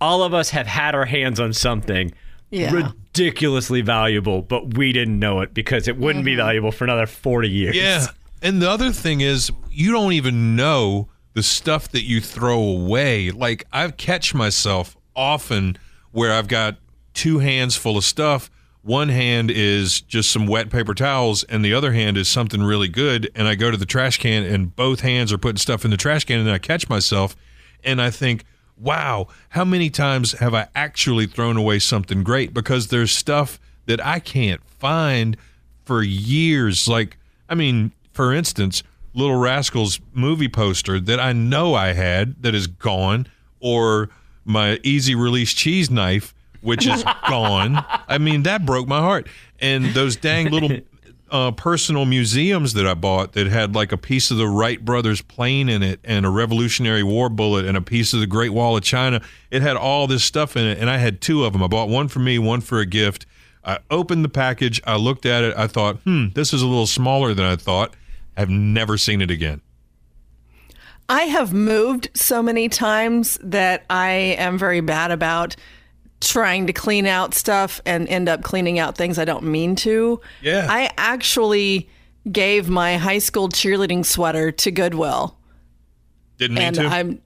all 0.00 0.22
of 0.22 0.34
us 0.34 0.50
have 0.50 0.66
had 0.66 0.94
our 0.94 1.04
hands 1.04 1.38
on 1.38 1.52
something 1.52 2.12
Yeah. 2.54 2.72
ridiculously 2.72 3.80
valuable, 3.80 4.42
but 4.42 4.74
we 4.76 4.92
didn't 4.92 5.18
know 5.18 5.40
it 5.40 5.54
because 5.54 5.88
it 5.88 5.96
wouldn't 5.96 6.24
be 6.24 6.32
mm-hmm. 6.32 6.40
valuable 6.40 6.72
for 6.72 6.84
another 6.84 7.06
40 7.06 7.48
years. 7.48 7.76
Yeah. 7.76 8.06
And 8.42 8.60
the 8.60 8.70
other 8.70 8.92
thing 8.92 9.20
is, 9.20 9.50
you 9.70 9.92
don't 9.92 10.12
even 10.12 10.54
know 10.54 11.08
the 11.32 11.42
stuff 11.42 11.90
that 11.90 12.04
you 12.04 12.20
throw 12.20 12.60
away. 12.60 13.30
Like, 13.30 13.64
I 13.72 13.90
catch 13.90 14.34
myself 14.34 14.96
often 15.16 15.76
where 16.12 16.32
I've 16.32 16.48
got 16.48 16.76
two 17.12 17.38
hands 17.38 17.76
full 17.76 17.96
of 17.96 18.04
stuff. 18.04 18.50
One 18.82 19.08
hand 19.08 19.50
is 19.50 20.00
just 20.02 20.30
some 20.30 20.46
wet 20.46 20.70
paper 20.70 20.94
towels, 20.94 21.42
and 21.44 21.64
the 21.64 21.72
other 21.72 21.92
hand 21.92 22.18
is 22.18 22.28
something 22.28 22.62
really 22.62 22.88
good. 22.88 23.30
And 23.34 23.48
I 23.48 23.54
go 23.54 23.70
to 23.70 23.76
the 23.76 23.86
trash 23.86 24.18
can, 24.18 24.44
and 24.44 24.76
both 24.76 25.00
hands 25.00 25.32
are 25.32 25.38
putting 25.38 25.56
stuff 25.56 25.84
in 25.84 25.90
the 25.90 25.96
trash 25.96 26.24
can, 26.24 26.38
and 26.38 26.50
I 26.50 26.58
catch 26.58 26.88
myself, 26.88 27.34
and 27.82 28.00
I 28.00 28.10
think, 28.10 28.44
wow, 28.76 29.28
how 29.50 29.64
many 29.64 29.90
times 29.90 30.32
have 30.32 30.54
I 30.54 30.68
actually 30.74 31.26
thrown 31.26 31.56
away 31.56 31.78
something 31.78 32.22
great? 32.22 32.52
Because 32.52 32.88
there's 32.88 33.12
stuff 33.12 33.58
that 33.86 34.04
I 34.04 34.18
can't 34.18 34.62
find 34.64 35.36
for 35.84 36.02
years. 36.02 36.88
Like, 36.88 37.16
I 37.48 37.54
mean, 37.54 37.92
for 38.12 38.32
instance, 38.32 38.82
Little 39.14 39.36
Rascals 39.36 40.00
movie 40.12 40.48
poster 40.48 40.98
that 41.00 41.20
I 41.20 41.32
know 41.32 41.74
I 41.74 41.92
had 41.92 42.42
that 42.42 42.54
is 42.54 42.66
gone, 42.66 43.26
or 43.60 44.10
my 44.44 44.80
easy 44.82 45.14
release 45.14 45.52
cheese 45.52 45.90
knife, 45.90 46.34
which 46.60 46.86
is 46.86 47.04
gone. 47.28 47.84
I 48.08 48.18
mean, 48.18 48.42
that 48.42 48.66
broke 48.66 48.88
my 48.88 48.98
heart. 48.98 49.28
And 49.60 49.86
those 49.86 50.16
dang 50.16 50.50
little 50.50 50.80
uh, 51.34 51.50
personal 51.50 52.04
museums 52.04 52.74
that 52.74 52.86
I 52.86 52.94
bought 52.94 53.32
that 53.32 53.48
had 53.48 53.74
like 53.74 53.90
a 53.90 53.96
piece 53.96 54.30
of 54.30 54.36
the 54.36 54.46
Wright 54.46 54.82
brothers 54.82 55.20
plane 55.20 55.68
in 55.68 55.82
it 55.82 55.98
and 56.04 56.24
a 56.24 56.30
Revolutionary 56.30 57.02
War 57.02 57.28
bullet 57.28 57.64
and 57.64 57.76
a 57.76 57.82
piece 57.82 58.14
of 58.14 58.20
the 58.20 58.26
Great 58.28 58.50
Wall 58.50 58.76
of 58.76 58.84
China. 58.84 59.20
It 59.50 59.60
had 59.60 59.76
all 59.76 60.06
this 60.06 60.22
stuff 60.22 60.56
in 60.56 60.64
it, 60.64 60.78
and 60.78 60.88
I 60.88 60.98
had 60.98 61.20
two 61.20 61.44
of 61.44 61.52
them. 61.52 61.60
I 61.60 61.66
bought 61.66 61.88
one 61.88 62.06
for 62.06 62.20
me, 62.20 62.38
one 62.38 62.60
for 62.60 62.78
a 62.78 62.86
gift. 62.86 63.26
I 63.64 63.80
opened 63.90 64.24
the 64.24 64.28
package, 64.28 64.80
I 64.86 64.94
looked 64.94 65.26
at 65.26 65.42
it, 65.42 65.56
I 65.56 65.66
thought, 65.66 65.96
hmm, 66.02 66.28
this 66.34 66.52
is 66.52 66.62
a 66.62 66.68
little 66.68 66.86
smaller 66.86 67.34
than 67.34 67.46
I 67.46 67.56
thought. 67.56 67.96
I've 68.36 68.50
never 68.50 68.96
seen 68.96 69.20
it 69.20 69.30
again. 69.32 69.60
I 71.08 71.22
have 71.22 71.52
moved 71.52 72.10
so 72.14 72.44
many 72.44 72.68
times 72.68 73.40
that 73.42 73.84
I 73.90 74.10
am 74.38 74.56
very 74.56 74.82
bad 74.82 75.10
about 75.10 75.56
trying 76.28 76.66
to 76.66 76.72
clean 76.72 77.06
out 77.06 77.34
stuff 77.34 77.80
and 77.86 78.08
end 78.08 78.28
up 78.28 78.42
cleaning 78.42 78.78
out 78.78 78.96
things 78.96 79.18
I 79.18 79.24
don't 79.24 79.44
mean 79.44 79.76
to. 79.76 80.20
Yeah. 80.42 80.66
I 80.70 80.90
actually 80.96 81.88
gave 82.30 82.68
my 82.68 82.96
high 82.96 83.18
school 83.18 83.48
cheerleading 83.48 84.04
sweater 84.04 84.50
to 84.52 84.70
Goodwill. 84.70 85.36
Didn't 86.38 86.54
mean 86.56 86.64
and 86.64 86.76
to. 86.76 86.86
I'm 86.86 87.20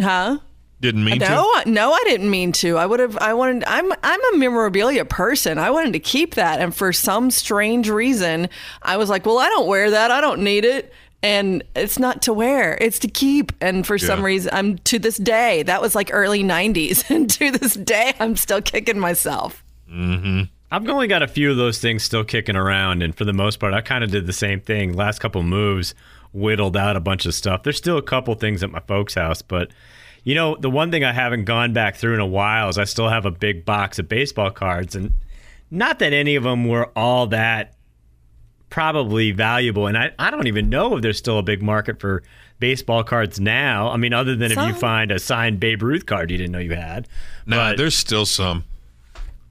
huh? 0.00 0.38
Didn't 0.80 1.04
mean 1.04 1.18
No, 1.18 1.50
to. 1.62 1.70
no, 1.70 1.92
I 1.92 2.02
didn't 2.04 2.30
mean 2.30 2.52
to. 2.52 2.76
I 2.76 2.84
would 2.84 3.00
have. 3.00 3.16
I 3.18 3.32
wanted. 3.34 3.64
I'm. 3.66 3.90
I'm 4.02 4.34
a 4.34 4.38
memorabilia 4.38 5.04
person. 5.06 5.56
I 5.58 5.70
wanted 5.70 5.94
to 5.94 5.98
keep 5.98 6.34
that, 6.34 6.60
and 6.60 6.74
for 6.74 6.92
some 6.92 7.30
strange 7.30 7.88
reason, 7.88 8.48
I 8.82 8.98
was 8.98 9.08
like, 9.08 9.24
"Well, 9.24 9.38
I 9.38 9.48
don't 9.48 9.66
wear 9.66 9.90
that. 9.90 10.10
I 10.10 10.20
don't 10.20 10.42
need 10.42 10.64
it." 10.64 10.92
And 11.24 11.64
it's 11.74 11.98
not 11.98 12.20
to 12.22 12.34
wear; 12.34 12.76
it's 12.82 12.98
to 12.98 13.08
keep. 13.08 13.50
And 13.62 13.86
for 13.86 13.96
some 13.96 14.22
reason, 14.22 14.50
I'm 14.52 14.76
to 14.78 14.98
this 14.98 15.16
day. 15.16 15.62
That 15.62 15.80
was 15.80 15.94
like 15.94 16.10
early 16.12 16.44
'90s, 16.44 17.08
and 17.14 17.30
to 17.30 17.50
this 17.50 17.74
day, 17.74 18.12
I'm 18.20 18.36
still 18.36 18.60
kicking 18.60 18.98
myself. 18.98 19.64
Mm-hmm. 19.90 20.42
I've 20.70 20.86
only 20.86 21.06
got 21.06 21.22
a 21.22 21.28
few 21.28 21.50
of 21.50 21.56
those 21.56 21.78
things 21.78 22.02
still 22.02 22.24
kicking 22.24 22.56
around, 22.56 23.02
and 23.02 23.16
for 23.16 23.24
the 23.24 23.32
most 23.32 23.58
part, 23.58 23.72
I 23.72 23.80
kind 23.80 24.04
of 24.04 24.10
did 24.10 24.26
the 24.26 24.34
same 24.34 24.60
thing. 24.60 24.92
Last 24.92 25.20
couple 25.20 25.42
moves, 25.42 25.94
whittled 26.34 26.76
out 26.76 26.94
a 26.94 27.00
bunch 27.00 27.24
of 27.24 27.32
stuff. 27.32 27.62
There's 27.62 27.78
still 27.78 27.96
a 27.96 28.02
couple 28.02 28.34
things 28.34 28.62
at 28.62 28.70
my 28.70 28.80
folks' 28.80 29.14
house, 29.14 29.40
but 29.40 29.70
you 30.24 30.34
know, 30.34 30.56
the 30.56 30.68
one 30.68 30.90
thing 30.90 31.04
I 31.04 31.12
haven't 31.12 31.44
gone 31.44 31.72
back 31.72 31.96
through 31.96 32.14
in 32.14 32.20
a 32.20 32.26
while 32.26 32.68
is 32.68 32.76
I 32.76 32.84
still 32.84 33.08
have 33.08 33.24
a 33.24 33.30
big 33.30 33.64
box 33.64 33.98
of 33.98 34.10
baseball 34.10 34.50
cards, 34.50 34.94
and 34.94 35.14
not 35.70 36.00
that 36.00 36.12
any 36.12 36.34
of 36.34 36.42
them 36.42 36.68
were 36.68 36.90
all 36.94 37.28
that 37.28 37.73
probably 38.74 39.30
valuable. 39.30 39.86
And 39.86 39.96
I, 39.96 40.10
I 40.18 40.32
don't 40.32 40.48
even 40.48 40.68
know 40.68 40.96
if 40.96 41.02
there's 41.02 41.16
still 41.16 41.38
a 41.38 41.44
big 41.44 41.62
market 41.62 42.00
for 42.00 42.24
baseball 42.58 43.04
cards 43.04 43.38
now. 43.38 43.88
I 43.88 43.96
mean, 43.96 44.12
other 44.12 44.34
than 44.34 44.50
if 44.50 44.58
you 44.58 44.74
find 44.74 45.12
a 45.12 45.20
signed 45.20 45.60
Babe 45.60 45.80
Ruth 45.80 46.06
card 46.06 46.28
you 46.32 46.36
didn't 46.38 46.50
know 46.50 46.58
you 46.58 46.74
had. 46.74 47.06
Nah, 47.46 47.76
there's 47.76 47.96
still 47.96 48.26
some. 48.26 48.64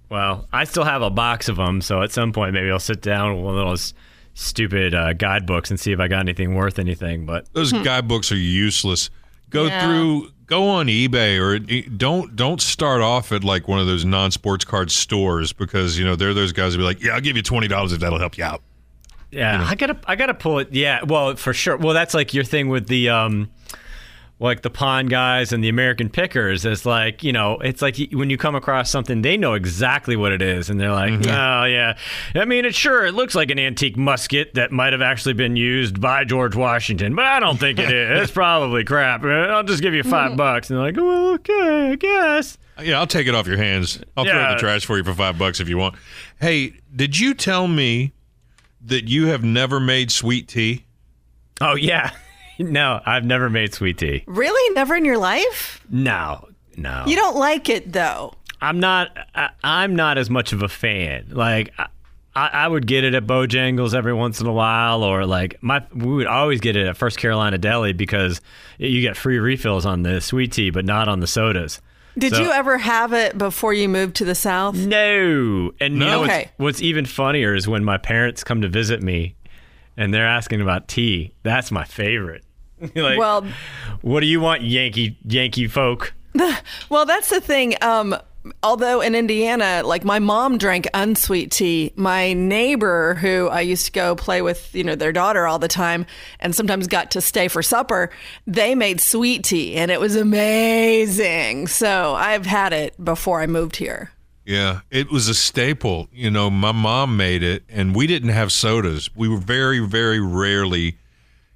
well, 0.09 0.45
I 0.51 0.65
still 0.65 0.83
have 0.83 1.01
a 1.01 1.09
box 1.09 1.47
of 1.47 1.55
them, 1.55 1.79
so 1.79 2.01
at 2.01 2.12
some 2.12 2.33
point 2.33 2.53
maybe 2.53 2.69
I'll 2.69 2.79
sit 2.79 3.01
down 3.01 3.38
with 3.38 3.45
one 3.45 3.57
of 3.57 3.65
those 3.65 3.93
stupid 4.33 4.93
uh, 4.93 5.13
guidebooks 5.13 5.69
and 5.71 5.79
see 5.79 5.93
if 5.93 6.01
I 6.01 6.09
got 6.09 6.19
anything 6.19 6.53
worth 6.55 6.77
anything. 6.77 7.25
But 7.25 7.45
Those 7.53 7.71
guidebooks 7.71 8.29
are 8.33 8.36
useless. 8.36 9.09
Go 9.51 9.67
Yeah. 9.67 9.86
through, 9.86 10.31
go 10.47 10.67
on 10.67 10.88
eBay, 10.88 11.39
or 11.39 11.59
don't 11.59 12.36
don't 12.36 12.59
start 12.62 13.01
off 13.01 13.31
at 13.31 13.45
like 13.45 13.69
one 13.69 13.79
of 13.79 13.88
those 13.88 14.03
non-sports 14.03 14.65
card 14.65 14.91
stores 14.91 15.53
because 15.53 15.97
you 15.97 16.03
know 16.03 16.17
they're 16.17 16.33
those 16.33 16.51
guys 16.51 16.73
who 16.73 16.79
be 16.79 16.83
like, 16.83 17.01
yeah, 17.01 17.13
I'll 17.13 17.21
give 17.21 17.38
you 17.38 17.43
twenty 17.43 17.69
dollars 17.69 17.93
if 17.93 18.01
that'll 18.01 18.19
help 18.19 18.38
you 18.38 18.43
out. 18.43 18.62
Yeah, 19.34 19.65
I 19.67 19.76
gotta 19.76 19.98
I 20.06 20.15
gotta 20.15 20.34
pull 20.34 20.60
it. 20.60 20.69
Yeah, 20.72 21.04
well 21.04 21.36
for 21.36 21.54
sure. 21.54 21.78
Well, 21.78 21.93
that's 21.93 22.13
like 22.13 22.34
your 22.34 22.43
thing 22.43 22.69
with 22.69 22.88
the 22.88 23.10
um, 23.10 23.50
like 24.39 24.62
the 24.62 24.69
pond 24.69 25.10
guys 25.10 25.54
and 25.54 25.63
the 25.63 25.69
American 25.69 26.10
pickers. 26.10 26.65
As 26.65 26.86
like 26.86 27.24
you 27.24 27.32
know 27.32 27.58
it's 27.60 27.82
like 27.82 27.98
when 28.12 28.30
you 28.30 28.38
come 28.38 28.56
across 28.56 28.89
something 28.89 29.22
they 29.22 29.38
know 29.38 29.54
exactly 29.54 30.15
what 30.15 30.32
it 30.32 30.41
is 30.41 30.69
and 30.69 30.80
they're 30.80 30.91
like 30.91 31.13
oh 31.13 31.63
yeah. 31.63 31.98
I 32.36 32.46
mean 32.46 32.65
it 32.65 32.76
sure 32.76 33.06
it 33.06 33.13
looks 33.13 33.36
like 33.36 33.50
an 33.52 33.60
antique 33.60 33.98
musket 33.98 34.54
that 34.56 34.72
might 34.72 34.91
have 34.93 35.02
actually 35.02 35.34
been 35.34 35.56
used 35.56 36.02
by 36.02 36.26
George 36.26 36.56
Washington 36.56 37.15
but 37.15 37.26
I 37.26 37.39
don't 37.39 37.60
think 37.60 37.80
it 37.80 37.89
is. 37.91 38.24
It's 38.24 38.32
probably 38.32 38.84
crap. 38.84 39.24
I'll 39.24 39.63
just 39.63 39.82
give 39.82 39.93
you 39.93 40.04
five 40.04 40.36
bucks. 40.36 40.69
And 40.69 40.78
they're 40.78 40.86
like 40.86 40.98
well 40.98 41.34
okay 41.36 41.91
I 41.91 41.96
guess. 41.96 42.58
Yeah, 42.82 43.00
I'll 43.00 43.08
take 43.08 43.28
it 43.28 43.36
off 43.36 43.48
your 43.48 43.58
hands. 43.58 44.00
I'll 44.17 44.26
throw 44.26 44.34
it 44.34 44.46
in 44.46 44.56
the 44.56 44.60
trash 44.60 44.86
for 44.86 44.98
you 44.98 45.04
for 45.04 45.13
five 45.13 45.38
bucks 45.38 45.60
if 45.60 45.69
you 45.69 45.78
want. 45.78 45.96
Hey, 46.41 46.74
did 46.93 47.17
you 47.19 47.34
tell 47.36 47.67
me 47.67 48.13
that 48.86 49.08
you 49.08 49.28
have 49.28 49.43
never 49.43 49.80
made 49.80 50.12
sweet 50.12 50.48
tea? 50.48 50.86
oh 51.62 51.76
yeah 51.76 52.12
no 52.60 53.00
I've 53.06 53.24
never 53.26 53.50
made 53.50 53.74
sweet 53.74 53.98
tea 53.98 54.24
Really? 54.28 54.74
Never 54.76 54.96
in 54.96 55.06
your 55.06 55.17
life? 55.17 55.82
no 55.89 56.48
no 56.78 57.04
You 57.06 57.15
don't 57.15 57.36
like 57.38 57.69
it 57.69 57.91
though. 57.93 58.34
I'm 58.62 58.80
not. 58.80 59.15
I, 59.36 59.50
I'm 59.63 59.96
not 59.96 60.17
as 60.17 60.30
much 60.30 60.54
of 60.54 60.63
a 60.63 60.69
fan. 60.69 61.28
Like. 61.30 61.74
I, 62.36 62.48
I 62.48 62.67
would 62.67 62.88
get 62.88 63.04
it 63.04 63.13
at 63.13 63.28
Bojangles 63.28 63.93
every 63.93 64.13
once 64.13 64.41
in 64.41 64.48
a 64.48 64.52
while, 64.52 65.04
or 65.04 65.24
like 65.28 65.62
my 65.62 65.86
we 65.93 66.13
would 66.15 66.26
always 66.26 66.62
get 66.62 66.76
it 66.76 66.88
at 66.88 66.98
First 66.98 67.19
Carolina 67.19 67.60
Deli 67.60 67.93
because 67.93 68.41
you 68.80 69.02
get 69.02 69.15
free 69.15 69.38
refills 69.38 69.86
on 69.86 70.02
the 70.02 70.19
sweet 70.19 70.52
tea, 70.52 70.72
but 70.72 70.84
not 70.84 71.08
on 71.08 71.19
the 71.19 71.28
sodas. 71.28 71.80
Did 72.17 72.34
So- 72.36 72.41
you 72.43 72.52
ever 72.52 72.78
have 72.78 73.12
it 73.13 73.38
before 73.38 73.73
you 73.73 73.89
moved 73.89 74.15
to 74.17 74.26
the 74.26 74.36
South? 74.36 74.76
No, 74.76 75.71
and 75.80 75.93
you 75.95 75.99
No? 75.99 76.06
know 76.08 76.19
what's, 76.21 76.32
Okay. 76.34 76.49
what's 76.58 76.82
even 76.82 77.06
funnier 77.06 77.56
is 77.56 77.67
when 77.67 77.84
my 77.84 77.97
parents 77.97 78.43
come 78.43 78.62
to 78.62 78.67
visit 78.67 79.02
me, 79.02 79.36
and 79.97 80.13
they're 80.13 80.28
asking 80.28 80.62
about 80.62 80.88
tea. 80.88 81.34
That's 81.43 81.71
my 81.71 81.84
favorite. 81.84 82.43
like, 82.95 83.17
Well, 83.17 83.45
what 84.02 84.19
do 84.19 84.26
you 84.28 84.39
want, 84.41 84.62
Yankee 84.62 85.17
Yankee 85.28 85.67
folk? 85.67 86.13
Well, 86.89 87.06
that's 87.06 87.30
the 87.30 87.39
thing. 87.41 87.76
Um, 87.82 88.15
although 88.62 89.01
in 89.01 89.15
Indiana, 89.15 89.82
like 89.86 90.03
my 90.03 90.19
mom 90.19 90.58
drank 90.58 90.88
unsweet 90.93 91.51
tea, 91.51 91.93
my 91.95 92.34
neighbor 92.34 93.15
who 93.15 93.47
I 93.47 93.62
used 93.62 93.86
to 93.86 93.91
go 93.91 94.15
play 94.15 94.41
with, 94.41 94.73
you 94.75 94.84
know, 94.84 94.95
their 94.95 95.12
daughter 95.12 95.47
all 95.47 95.60
the 95.60 95.67
time 95.67 96.06
and 96.39 96.56
sometimes 96.56 96.88
got 96.88 97.12
to 97.12 97.21
stay 97.21 97.47
for 97.47 97.63
supper, 97.63 98.10
they 98.45 98.75
made 98.75 98.99
sweet 99.01 99.43
tea 99.43 99.75
and 99.75 99.91
it 99.91 99.99
was 99.99 100.15
amazing. 100.15 101.67
So 101.67 102.15
I've 102.15 102.45
had 102.45 102.73
it 102.73 103.03
before 103.03 103.41
I 103.41 103.47
moved 103.47 103.77
here. 103.77 104.12
Yeah, 104.45 104.82
it 104.91 105.10
was 105.10 105.29
a 105.29 105.34
staple. 105.34 106.10
You 106.12 106.29
know, 106.29 106.49
my 106.49 106.73
mom 106.73 107.15
made 107.15 107.43
it, 107.43 107.63
and 107.69 107.95
we 107.95 108.08
didn't 108.08 108.29
have 108.29 108.51
sodas. 108.51 109.10
We 109.15 109.29
were 109.29 109.38
very, 109.38 109.79
very 109.79 110.19
rarely 110.19 110.97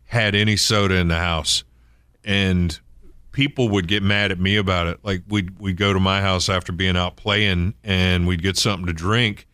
had 0.05 0.35
any 0.35 0.55
soda 0.55 0.95
in 0.95 1.09
the 1.09 1.17
house, 1.17 1.65
and 2.23 2.79
people 3.37 3.69
would 3.69 3.87
get 3.87 4.01
mad 4.01 4.31
at 4.31 4.39
me 4.39 4.55
about 4.55 4.87
it. 4.87 4.99
Like 5.03 5.21
we'd 5.29 5.59
we'd 5.59 5.77
go 5.77 5.93
to 5.93 5.99
my 5.99 6.21
house 6.21 6.49
after 6.49 6.71
being 6.71 6.97
out 6.97 7.17
playing, 7.17 7.75
and 7.83 8.25
we'd 8.25 8.41
get 8.41 8.57
something 8.57 8.87
to 8.87 8.93
drink, 8.93 9.45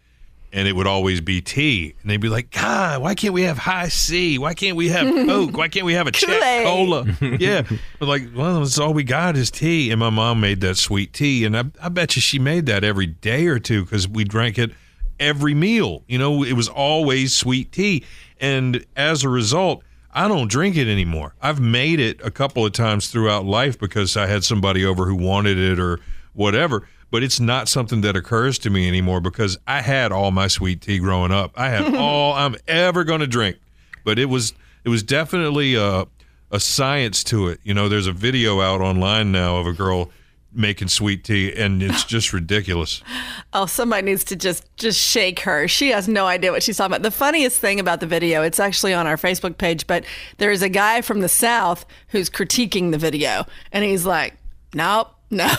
and 0.54 0.70
it 0.70 0.72
would 0.72 0.88
always 0.88 1.20
be 1.20 1.42
tea, 1.42 1.94
and 2.02 2.10
they'd 2.10 2.22
be 2.22 2.30
like, 2.30 2.50
"God, 2.50 3.02
why 3.02 3.14
can't 3.14 3.34
we 3.34 3.42
have 3.42 3.58
Hi-C? 3.58 4.38
Why 4.38 4.54
can't 4.54 4.78
we 4.78 4.88
have 4.88 5.06
Coke? 5.28 5.58
Why 5.58 5.68
can't 5.68 5.86
we 5.86 5.96
have 5.96 6.08
a 6.08 6.14
Czech 6.14 6.64
cola?" 6.64 7.06
yeah, 7.22 7.64
but 8.00 8.08
like, 8.08 8.30
well, 8.34 8.64
it's 8.64 8.80
all 8.80 8.94
we 8.94 9.04
got 9.04 9.36
is 9.36 9.52
tea, 9.52 9.92
and 9.92 10.00
my 10.00 10.10
mom 10.10 10.40
made 10.40 10.62
that 10.62 10.78
sweet 10.78 11.12
tea, 11.12 11.44
and 11.44 11.58
I, 11.58 11.66
I 11.82 11.90
bet 11.90 12.16
you 12.16 12.22
she 12.22 12.40
made 12.40 12.66
that 12.68 12.86
every 12.86 13.08
day 13.08 13.48
or 13.48 13.60
two 13.60 13.84
because 13.84 14.08
we 14.08 14.24
drank 14.24 14.58
it 14.58 14.72
every 15.20 15.54
meal. 15.54 16.06
You 16.08 16.20
know, 16.20 16.42
it 16.42 16.54
was 16.54 16.70
always 16.70 17.36
sweet 17.36 17.74
tea, 17.74 18.06
and 18.40 18.86
as 18.96 19.26
a 19.26 19.30
result. 19.30 19.84
I 20.14 20.28
don't 20.28 20.50
drink 20.50 20.78
it 20.78 20.88
anymore. 20.88 21.34
I've 21.42 21.60
made 21.60 22.00
it 22.00 22.20
a 22.24 22.32
couple 22.32 22.66
of 22.66 22.72
times 22.72 23.08
throughout 23.08 23.46
life 23.46 23.80
because 23.80 24.16
I 24.16 24.28
had 24.28 24.44
somebody 24.44 24.86
over 24.86 25.06
who 25.06 25.16
wanted 25.16 25.58
it 25.58 25.80
or 25.80 26.00
whatever, 26.34 26.88
but 27.12 27.24
it's 27.24 27.40
not 27.40 27.68
something 27.68 28.02
that 28.02 28.16
occurs 28.16 28.60
to 28.60 28.70
me 28.70 28.88
anymore 28.88 29.22
because 29.22 29.58
I 29.68 29.82
had 29.82 30.12
all 30.12 30.32
my 30.32 30.48
sweet 30.48 30.82
tea 30.82 31.00
growing 31.00 31.32
up. 31.32 31.52
I 31.56 31.70
had 31.70 31.96
all 31.98 32.34
I'm 32.34 32.56
ever 32.68 33.04
going 33.04 33.22
to 33.22 33.28
drink. 33.28 33.58
But 34.04 34.20
it 34.20 34.26
was 34.26 34.54
it 34.84 34.90
was 34.90 35.02
definitely 35.04 35.76
a 35.76 36.06
a 36.52 36.60
science 36.60 37.24
to 37.26 37.48
it. 37.48 37.60
You 37.64 37.74
know, 37.74 37.90
there's 37.90 38.08
a 38.08 38.12
video 38.14 38.62
out 38.62 38.82
online 38.82 39.32
now 39.32 39.58
of 39.58 39.66
a 39.66 39.74
girl 39.74 40.12
making 40.56 40.88
sweet 40.88 41.24
tea 41.24 41.54
and 41.54 41.82
it's 41.84 42.04
just 42.16 42.34
ridiculous. 42.34 43.02
Oh, 43.54 43.66
somebody 43.66 44.06
needs 44.06 44.24
to 44.26 44.36
just 44.36 44.66
just 44.78 45.00
shake 45.00 45.40
her. 45.42 45.68
She 45.68 45.90
has 45.90 46.08
no 46.08 46.26
idea 46.28 46.52
what 46.52 46.64
she's 46.64 46.78
talking 46.78 46.92
about. 46.94 47.04
The 47.04 47.12
funniest 47.12 47.60
thing 47.60 47.80
about 47.80 48.00
the 48.00 48.08
video, 48.08 48.44
it's 48.44 48.60
actually 48.60 48.94
on 48.94 49.08
our 49.08 49.18
Facebook 49.18 49.58
page, 49.58 49.88
but 49.88 50.04
there 50.38 50.52
is 50.52 50.62
a 50.62 50.70
guy 50.70 51.02
from 51.02 51.20
the 51.22 51.30
South 51.30 51.86
who's 52.10 52.30
critiquing 52.30 52.92
the 52.92 52.98
video, 52.98 53.46
and 53.72 53.84
he's 53.84 54.06
like, 54.06 54.36
"Nope, 54.74 55.10
nope." 55.30 55.50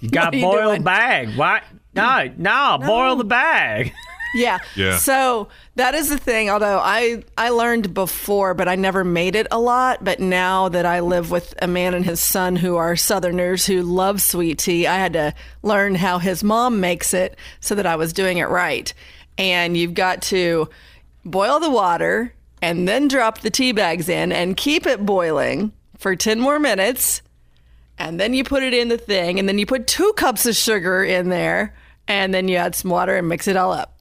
You 0.00 0.10
got 0.10 0.26
What 0.26 0.34
are 0.34 0.36
you 0.36 0.42
boiled 0.44 0.64
doing? 0.64 0.82
bag. 0.82 1.36
Why? 1.36 1.62
No, 1.94 2.30
no, 2.36 2.78
boil 2.80 3.16
the 3.16 3.24
bag. 3.24 3.92
Yeah. 4.34 4.58
Yeah. 4.76 4.98
So 4.98 5.48
that 5.76 5.94
is 5.94 6.08
the 6.08 6.18
thing. 6.18 6.50
Although 6.50 6.78
I 6.78 7.22
I 7.36 7.50
learned 7.50 7.94
before, 7.94 8.54
but 8.54 8.68
I 8.68 8.76
never 8.76 9.04
made 9.04 9.36
it 9.36 9.46
a 9.50 9.58
lot. 9.58 10.02
But 10.02 10.20
now 10.20 10.68
that 10.68 10.86
I 10.86 11.00
live 11.00 11.30
with 11.30 11.54
a 11.60 11.66
man 11.66 11.94
and 11.94 12.04
his 12.04 12.20
son 12.20 12.56
who 12.56 12.76
are 12.76 12.96
Southerners 12.96 13.66
who 13.66 13.82
love 13.82 14.22
sweet 14.22 14.58
tea, 14.58 14.86
I 14.86 14.96
had 14.96 15.12
to 15.14 15.34
learn 15.62 15.94
how 15.96 16.18
his 16.18 16.42
mom 16.42 16.80
makes 16.80 17.14
it 17.14 17.36
so 17.60 17.74
that 17.74 17.86
I 17.86 17.96
was 17.96 18.12
doing 18.12 18.38
it 18.38 18.48
right. 18.48 18.92
And 19.38 19.76
you've 19.76 19.94
got 19.94 20.22
to 20.22 20.68
boil 21.24 21.60
the 21.60 21.70
water 21.70 22.34
and 22.60 22.86
then 22.86 23.08
drop 23.08 23.40
the 23.40 23.50
tea 23.50 23.72
bags 23.72 24.08
in 24.08 24.32
and 24.32 24.56
keep 24.56 24.86
it 24.86 25.04
boiling 25.04 25.72
for 25.98 26.16
10 26.16 26.40
more 26.40 26.58
minutes. 26.58 27.22
And 27.98 28.18
then 28.18 28.34
you 28.34 28.44
put 28.44 28.62
it 28.62 28.74
in 28.74 28.88
the 28.88 28.98
thing, 28.98 29.38
and 29.38 29.48
then 29.48 29.58
you 29.58 29.66
put 29.66 29.86
two 29.86 30.12
cups 30.14 30.46
of 30.46 30.56
sugar 30.56 31.04
in 31.04 31.28
there, 31.28 31.74
and 32.08 32.32
then 32.32 32.48
you 32.48 32.56
add 32.56 32.74
some 32.74 32.90
water 32.90 33.16
and 33.16 33.28
mix 33.28 33.46
it 33.46 33.56
all 33.56 33.72
up. 33.72 33.91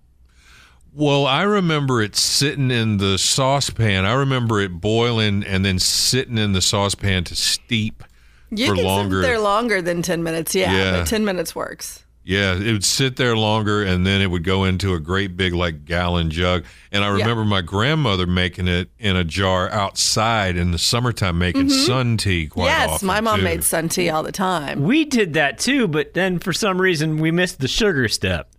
Well, 0.93 1.25
I 1.25 1.43
remember 1.43 2.01
it 2.01 2.15
sitting 2.15 2.69
in 2.69 2.97
the 2.97 3.17
saucepan. 3.17 4.05
I 4.05 4.13
remember 4.13 4.59
it 4.59 4.81
boiling 4.81 5.43
and 5.43 5.63
then 5.63 5.79
sitting 5.79 6.37
in 6.37 6.51
the 6.51 6.61
saucepan 6.61 7.23
to 7.25 7.35
steep 7.35 8.03
You 8.49 8.67
for 8.67 8.75
can 8.75 8.83
longer. 8.83 9.21
sit 9.21 9.27
there 9.27 9.39
longer 9.39 9.81
than 9.81 10.01
10 10.01 10.21
minutes. 10.21 10.53
Yeah, 10.53 10.73
Yeah. 10.75 10.91
but 10.99 11.07
10 11.07 11.23
minutes 11.23 11.55
works. 11.55 12.03
Yeah, 12.23 12.53
it 12.55 12.71
would 12.71 12.83
sit 12.83 13.15
there 13.15 13.35
longer 13.35 13.81
and 13.81 14.05
then 14.05 14.21
it 14.21 14.27
would 14.27 14.43
go 14.43 14.63
into 14.65 14.93
a 14.93 14.99
great 14.99 15.35
big 15.35 15.53
like 15.53 15.85
gallon 15.85 16.29
jug. 16.29 16.65
And 16.91 17.03
I 17.03 17.07
remember 17.07 17.43
my 17.45 17.61
grandmother 17.61 18.27
making 18.27 18.67
it 18.67 18.89
in 18.99 19.15
a 19.15 19.23
jar 19.23 19.69
outside 19.71 20.55
in 20.55 20.71
the 20.71 20.77
summertime 20.77 21.39
making 21.39 21.69
sun 21.69 22.17
tea 22.17 22.47
quite 22.47 22.69
Mm-hmm. 22.69 22.79
yes, 22.81 22.89
often. 22.91 23.07
my 23.07 23.21
mom 23.21 23.37
too. 23.39 23.43
made 23.45 23.63
sun 23.63 23.89
tea 23.89 24.09
all 24.11 24.21
the 24.23 24.31
time. 24.31 24.83
We 24.83 25.05
did 25.05 25.33
that 25.33 25.57
too, 25.57 25.87
but 25.87 26.13
then 26.13 26.37
for 26.37 26.53
some 26.53 26.79
reason 26.79 27.17
we 27.17 27.31
missed 27.31 27.59
the 27.59 27.67
sugar 27.67 28.07
step. 28.07 28.49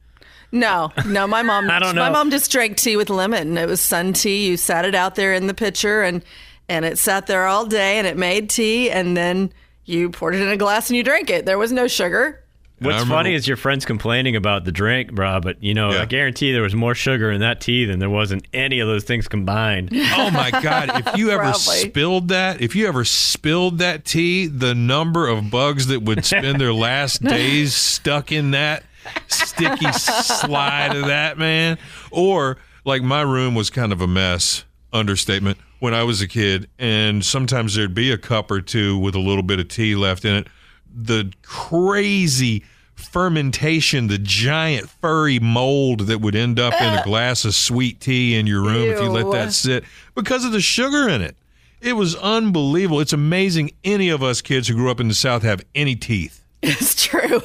No, 0.53 0.93
no, 1.07 1.27
my 1.27 1.43
mom 1.43 1.71
I 1.71 1.79
don't 1.79 1.97
my 1.97 2.11
mom 2.11 2.31
just 2.31 2.53
drank 2.53 2.77
tea 2.77 2.97
with 2.97 3.09
lemon. 3.11 3.57
It 3.57 3.67
was 3.69 3.81
sun 3.81 4.13
tea. 4.13 4.47
You 4.47 4.57
sat 4.57 4.85
it 4.85 4.95
out 4.95 5.15
there 5.15 5.33
in 5.33 5.47
the 5.47 5.55
pitcher 5.55 6.03
and 6.03 6.23
and 6.69 6.85
it 6.85 6.99
sat 6.99 7.27
there 7.27 7.47
all 7.47 7.67
day 7.67 7.99
and 7.99 8.07
it 8.07 8.17
made 8.17 8.51
tea 8.51 8.91
and 8.91 9.17
then 9.17 9.53
you 9.85 10.11
poured 10.11 10.35
it 10.35 10.43
in 10.43 10.49
a 10.49 10.57
glass 10.57 10.89
and 10.91 10.97
you 10.97 11.03
drank 11.03 11.29
it. 11.31 11.45
There 11.47 11.59
was 11.59 11.73
no 11.73 11.89
sugar. 11.89 12.39
What's 12.79 12.95
remember- 12.97 13.15
funny 13.15 13.35
is 13.35 13.47
your 13.47 13.57
friends 13.57 13.85
complaining 13.85 14.35
about 14.37 14.65
the 14.65 14.73
drink, 14.73 15.13
bro. 15.13 15.41
But 15.41 15.63
you 15.63 15.73
know, 15.73 15.93
Yeah. 15.93 16.03
I 16.03 16.05
guarantee 16.05 16.53
there 16.53 16.63
was 16.63 16.75
more 16.75 16.95
sugar 16.95 17.31
in 17.31 17.41
that 17.41 17.61
tea 17.61 17.85
than 17.85 17.99
there 18.01 18.11
was 18.11 18.33
in 18.33 18.43
any 18.53 18.81
of 18.81 18.89
those 18.89 19.05
things 19.05 19.29
combined. 19.29 19.91
Oh 20.15 20.31
my 20.31 20.51
God! 20.51 20.91
If 21.07 21.17
you 21.17 21.31
ever 21.31 21.53
spilled 21.55 22.29
that, 22.29 22.61
if 22.61 22.77
you 22.77 22.87
ever 22.87 23.05
spilled 23.05 23.79
that 23.79 24.05
tea, 24.05 24.47
the 24.47 24.75
number 24.75 25.27
of 25.29 25.51
bugs 25.51 25.87
that 25.89 26.03
would 26.03 26.25
spend 26.25 26.61
their 26.61 26.73
last 26.75 27.23
days 27.25 27.75
stuck 27.75 28.31
in 28.31 28.51
that 28.51 28.85
sticky 29.29 29.93
slide 29.93 30.97
of 30.97 31.07
that 31.07 31.39
man, 31.39 31.79
or 32.11 32.59
like 32.85 33.03
my 33.03 33.23
room 33.23 33.55
was 33.55 33.71
kind 33.71 33.93
of 33.93 34.01
a 34.01 34.07
mess. 34.07 34.65
Understatement. 34.93 35.57
When 35.79 35.95
I 35.95 36.03
was 36.03 36.21
a 36.21 36.29
kid, 36.29 36.69
and 36.79 37.25
sometimes 37.25 37.75
there'd 37.75 37.95
be 37.95 38.13
a 38.13 38.19
cup 38.19 38.51
or 38.51 38.61
two 38.61 38.99
with 38.99 39.15
a 39.15 39.19
little 39.19 39.43
bit 39.43 39.59
of 39.59 39.69
tea 39.69 39.95
left 39.95 40.25
in 40.25 40.35
it. 40.35 40.47
The 40.95 41.33
crazy 41.43 42.63
fermentation, 42.95 44.07
the 44.07 44.19
giant 44.19 44.89
furry 44.89 45.39
mold 45.39 46.01
that 46.07 46.21
would 46.21 46.37
end 46.37 46.61
up 46.61 46.75
in 46.75 46.89
a 46.89 46.99
uh. 46.99 47.03
glass 47.03 47.45
of 47.45 47.55
sweet 47.55 48.01
tea 48.01 48.37
in 48.37 48.47
your 48.47 48.63
room 48.63 48.91
if 48.91 49.01
you 49.01 49.09
let 49.09 49.31
that 49.33 49.53
sit 49.53 49.85
because 50.15 50.45
of 50.45 50.53
the 50.53 50.61
sugar 50.61 51.09
in 51.09 51.23
it. 51.23 51.37
It 51.81 51.95
was 51.95 52.15
unbelievable. 52.17 53.01
It's 53.01 53.13
amazing 53.13 53.73
any 53.83 54.09
of 54.09 54.23
us 54.23 54.41
kids 54.41 54.69
who 54.69 54.75
grew 54.75 54.91
up 54.91 55.01
in 55.01 55.09
the 55.09 55.15
South 55.15 55.43
have 55.43 55.65
any 55.75 55.97
teeth. 55.97 56.45
It's 56.63 56.95
true. 57.05 57.41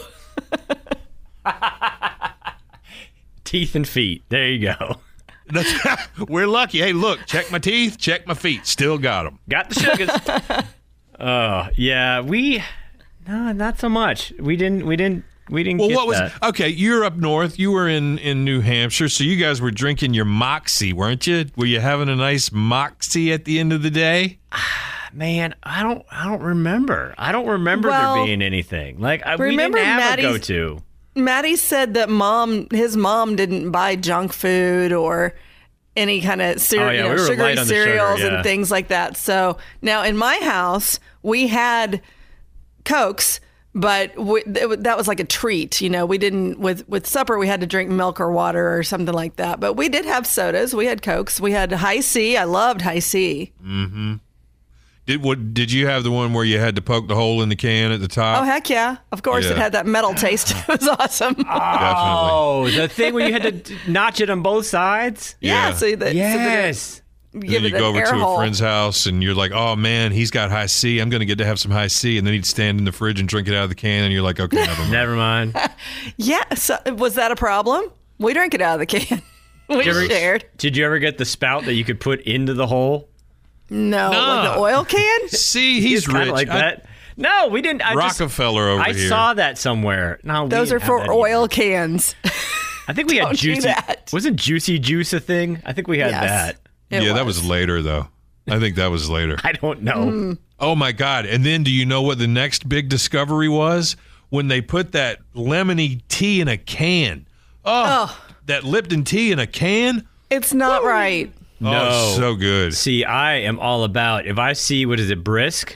Teeth 3.48 3.76
and 3.76 3.88
feet. 3.88 4.24
There 4.30 4.48
you 4.50 4.74
go. 4.78 4.96
That's, 5.50 5.72
we're 6.28 6.48
lucky. 6.48 6.80
Hey, 6.80 6.92
look, 6.92 7.26
check 7.26 7.50
my 7.52 7.60
teeth, 7.60 7.98
check 7.98 8.28
my 8.28 8.34
feet. 8.34 8.66
Still 8.68 8.98
got 8.98 9.24
them. 9.24 9.40
Got 9.48 9.70
the 9.70 9.76
sugars. 9.76 10.66
oh 11.20 11.70
yeah, 11.76 12.22
we 12.22 12.64
no, 13.28 13.52
not 13.54 13.80
so 13.80 13.88
much. 13.90 14.34
We 14.40 14.56
didn't. 14.58 14.86
We 14.86 14.96
didn't. 14.98 15.24
We 15.50 15.64
didn't 15.64 15.80
Well, 15.80 15.88
get 15.88 15.96
what 15.96 16.08
was 16.08 16.18
that. 16.18 16.34
okay? 16.44 16.68
You're 16.68 17.06
up 17.06 17.16
north. 17.16 17.58
You 17.58 17.72
were 17.72 17.88
in 17.88 18.18
in 18.18 18.44
New 18.44 18.60
Hampshire, 18.60 19.08
so 19.08 19.24
you 19.24 19.38
guys 19.38 19.62
were 19.62 19.72
drinking 19.72 20.14
your 20.14 20.26
moxie, 20.26 20.92
weren't 20.92 21.26
you? 21.26 21.46
Were 21.56 21.66
you 21.66 21.80
having 21.80 22.10
a 22.10 22.16
nice 22.18 22.52
moxie 22.52 23.32
at 23.32 23.46
the 23.46 23.58
end 23.60 23.72
of 23.72 23.82
the 23.84 23.90
day? 23.90 24.40
Man, 25.14 25.56
I 25.64 25.84
don't. 25.84 26.06
I 26.12 26.26
don't 26.26 26.42
remember. 26.42 27.16
I 27.18 27.32
don't 27.32 27.48
remember 27.48 27.88
Well, 27.88 28.16
there 28.16 28.26
being 28.26 28.42
anything. 28.42 29.00
Like 29.00 29.26
I, 29.26 29.38
we 29.38 29.46
remember 29.46 29.78
didn't 29.78 29.88
have 29.92 30.00
Maddie's- 30.20 30.26
a 30.26 30.30
go-to. 30.40 30.84
Maddie 31.18 31.56
said 31.56 31.94
that 31.96 32.10
mom, 32.10 32.68
his 32.72 32.96
mom, 32.96 33.36
didn't 33.36 33.72
buy 33.72 33.96
junk 33.96 34.34
food 34.34 34.92
or 34.94 35.34
any 35.96 36.22
kind 36.22 36.42
of 36.42 36.62
cereal, 36.62 36.90
Oh, 36.90 36.92
yeah, 36.92 36.98
you 37.04 37.10
know, 37.10 37.16
we 37.16 37.28
sugary 37.28 37.56
the 37.56 37.66
sugar, 37.66 37.84
cereals 37.84 38.20
yeah. 38.20 38.36
and 38.36 38.44
things 38.44 38.70
like 38.70 38.90
that. 38.90 39.18
So 39.18 39.58
now 39.82 40.04
in 40.04 40.16
my 40.16 40.38
house, 40.38 41.00
we 41.24 41.48
had 41.48 42.02
cokes, 42.86 43.40
but 43.74 44.16
we, 44.18 44.44
th- 44.44 44.80
that 44.80 44.96
was 44.98 45.08
like 45.08 45.20
a 45.20 45.24
treat. 45.24 45.82
You 45.82 45.90
know, 45.90 46.06
we 46.06 46.18
didn't 46.18 46.60
with 46.60 46.88
with 46.88 47.06
supper. 47.08 47.38
We 47.38 47.48
had 47.48 47.62
to 47.62 47.68
drink 47.68 47.90
milk 47.90 48.20
or 48.20 48.32
water 48.32 48.78
or 48.78 48.84
something 48.84 49.14
like 49.14 49.36
that. 49.38 49.60
But 49.60 49.74
we 49.74 49.90
did 49.90 50.06
have 50.06 50.26
sodas. 50.28 50.74
We 50.76 50.86
had 50.86 51.02
cokes. 51.02 51.40
We 51.40 51.52
had 51.52 51.72
Hi-C. 51.72 52.38
I 52.38 52.44
loved 52.44 52.82
Hi-C. 52.82 53.52
Mm-hmm. 53.64 54.14
Did 55.08 55.24
what? 55.24 55.54
Did 55.54 55.72
you 55.72 55.88
have 55.88 56.04
the 56.04 56.12
one 56.12 56.34
where 56.34 56.46
you 56.46 56.60
had 56.60 56.76
to 56.76 56.82
poke 56.82 57.08
the 57.08 57.16
hole 57.16 57.42
in 57.42 57.50
the 57.50 57.56
can 57.56 57.92
at 57.92 58.00
the 58.02 58.08
top? 58.08 58.42
Oh 58.42 58.46
heck 58.46 58.70
yeah! 58.70 58.98
Of 59.12 59.24
course, 59.24 59.46
Yeah. 59.46 59.52
it 59.52 59.58
had 59.58 59.72
that 59.72 59.86
metal 59.88 60.14
taste. 60.14 60.54
It 60.70 60.80
was 60.82 60.88
awesome. 60.88 61.36
Oh, 61.40 61.44
Definitely. 61.44 61.54
Oh, 62.30 62.70
the 62.82 62.88
thing 62.88 63.14
where 63.14 63.28
you 63.28 63.34
had 63.34 63.66
to 63.66 63.76
notch 63.90 64.22
it 64.22 64.30
on 64.30 64.42
both 64.42 64.66
sides. 64.66 65.36
yeah. 65.42 65.70
Yeah. 65.70 65.74
So 65.76 65.96
that, 65.96 66.14
Yes. 66.14 66.82
so 66.82 67.00
that 67.40 67.48
then 67.48 67.64
you 67.64 67.70
go 67.72 67.88
over 67.90 68.00
air 68.00 68.06
to 68.06 68.18
hole. 68.20 68.36
a 68.36 68.38
friend's 68.38 68.60
house 68.60 69.06
and 69.06 69.22
you're 69.24 69.34
like, 69.36 69.52
oh 69.52 69.76
man, 69.76 70.12
he's 70.12 70.32
got 70.32 70.50
Hi-C. 70.50 71.00
I'm 71.00 71.10
going 71.10 71.20
to 71.20 71.26
get 71.26 71.38
to 71.38 71.46
have 71.46 71.60
some 71.60 71.72
Hi-C. 71.72 72.18
And 72.18 72.26
then 72.26 72.34
he'd 72.34 72.46
stand 72.48 72.80
in 72.80 72.86
the 72.86 72.92
fridge 72.92 73.20
and 73.20 73.30
drink 73.30 73.48
it 73.48 73.54
out 73.54 73.64
of 73.64 73.70
the 73.70 73.76
can. 73.76 74.04
And 74.06 74.14
you're 74.14 74.24
like, 74.24 74.40
okay, 74.40 74.58
never 74.58 74.82
mind. 74.82 74.92
Never 74.92 75.16
mind. 75.16 75.56
Yeah. 76.18 76.44
So, 76.56 76.78
was 76.98 77.16
that 77.16 77.32
a 77.32 77.36
problem? 77.36 77.92
We 78.18 78.34
drank 78.34 78.54
it 78.56 78.62
out 78.62 78.76
of 78.76 78.80
the 78.80 78.86
can. 78.88 79.22
we 79.70 79.76
Did 79.78 79.86
you, 79.86 79.92
ever, 79.92 80.06
shared. 80.08 80.46
did 80.58 80.76
you 80.78 80.86
ever 80.86 80.98
get 81.00 81.18
the 81.20 81.26
spout 81.26 81.66
that 81.66 81.74
you 81.76 81.84
could 81.86 82.00
put 82.00 82.22
into 82.22 82.54
the 82.56 82.66
hole? 82.68 83.08
No, 83.70 84.12
No. 84.12 84.20
like 84.20 84.54
the 84.54 84.60
oil 84.60 84.86
can. 84.86 85.28
See, 85.30 85.82
he's 85.82 86.06
Kinda 86.06 86.22
rich. 86.22 86.30
like 86.32 86.50
I- 86.50 86.58
that. 86.60 86.86
No, 87.20 87.48
we 87.48 87.62
didn't. 87.62 87.82
I 87.82 87.94
just- 87.96 88.20
Rockefeller 88.20 88.70
over 88.70 88.82
I 88.84 88.94
here. 88.94 89.10
saw 89.10 89.34
that 89.34 89.58
somewhere. 89.58 90.20
No, 90.24 90.48
Those 90.48 90.72
are 90.72 90.80
for 90.80 91.00
that 91.00 91.06
either. 91.06 91.14
oil 91.14 91.48
cans. 91.48 92.16
I 92.88 92.94
think 92.94 93.10
we 93.10 93.18
had 93.18 93.24
Don't 93.26 93.32
do 93.40 93.56
juicy. 93.56 93.62
that. 93.68 94.10
Wasn't 94.14 94.36
juicy 94.38 94.78
juice 94.80 95.12
a 95.14 95.20
thing? 95.20 95.62
I 95.66 95.74
think 95.74 95.88
we 95.88 95.98
had 96.00 96.12
Yes. 96.12 96.22
that. 96.30 96.56
It 96.90 97.04
yeah, 97.04 97.14
that 97.14 97.26
was 97.26 97.44
later 97.44 97.82
though. 97.82 98.08
I 98.50 98.60
think 98.60 98.78
that 98.78 98.88
was 98.92 99.10
later. 99.10 99.36
I 99.44 99.52
don't 99.52 99.82
know. 99.82 99.94
Mm. 99.96 100.38
Oh 100.60 100.74
my 100.76 100.94
God. 100.94 101.26
And 101.26 101.46
then 101.46 101.64
do 101.64 101.72
you 101.72 101.86
know 101.86 102.02
what 102.02 102.18
the 102.18 102.28
next 102.28 102.70
big 102.70 102.88
discovery 102.88 103.50
was? 103.50 103.98
When 104.30 104.48
they 104.48 104.62
put 104.62 104.94
that 104.94 105.20
lemony 105.36 106.02
tea 106.08 106.40
in 106.40 106.48
a 106.48 106.58
can. 106.58 107.28
Oh, 107.66 108.18
that 108.46 108.64
Lipton 108.64 109.04
tea 109.04 109.32
in 109.34 109.40
a 109.40 109.48
can? 109.48 110.08
It's 110.30 110.54
not 110.54 110.84
right. 110.84 111.32
No. 111.60 111.90
Oh, 111.92 112.16
so 112.16 112.36
good. 112.36 112.74
See, 112.74 113.04
I 113.04 113.36
am 113.38 113.60
all 113.60 113.84
about 113.84 114.26
if 114.26 114.38
I 114.38 114.54
see 114.54 114.86
what 114.86 115.00
is 115.00 115.10
it, 115.10 115.24
brisk, 115.24 115.76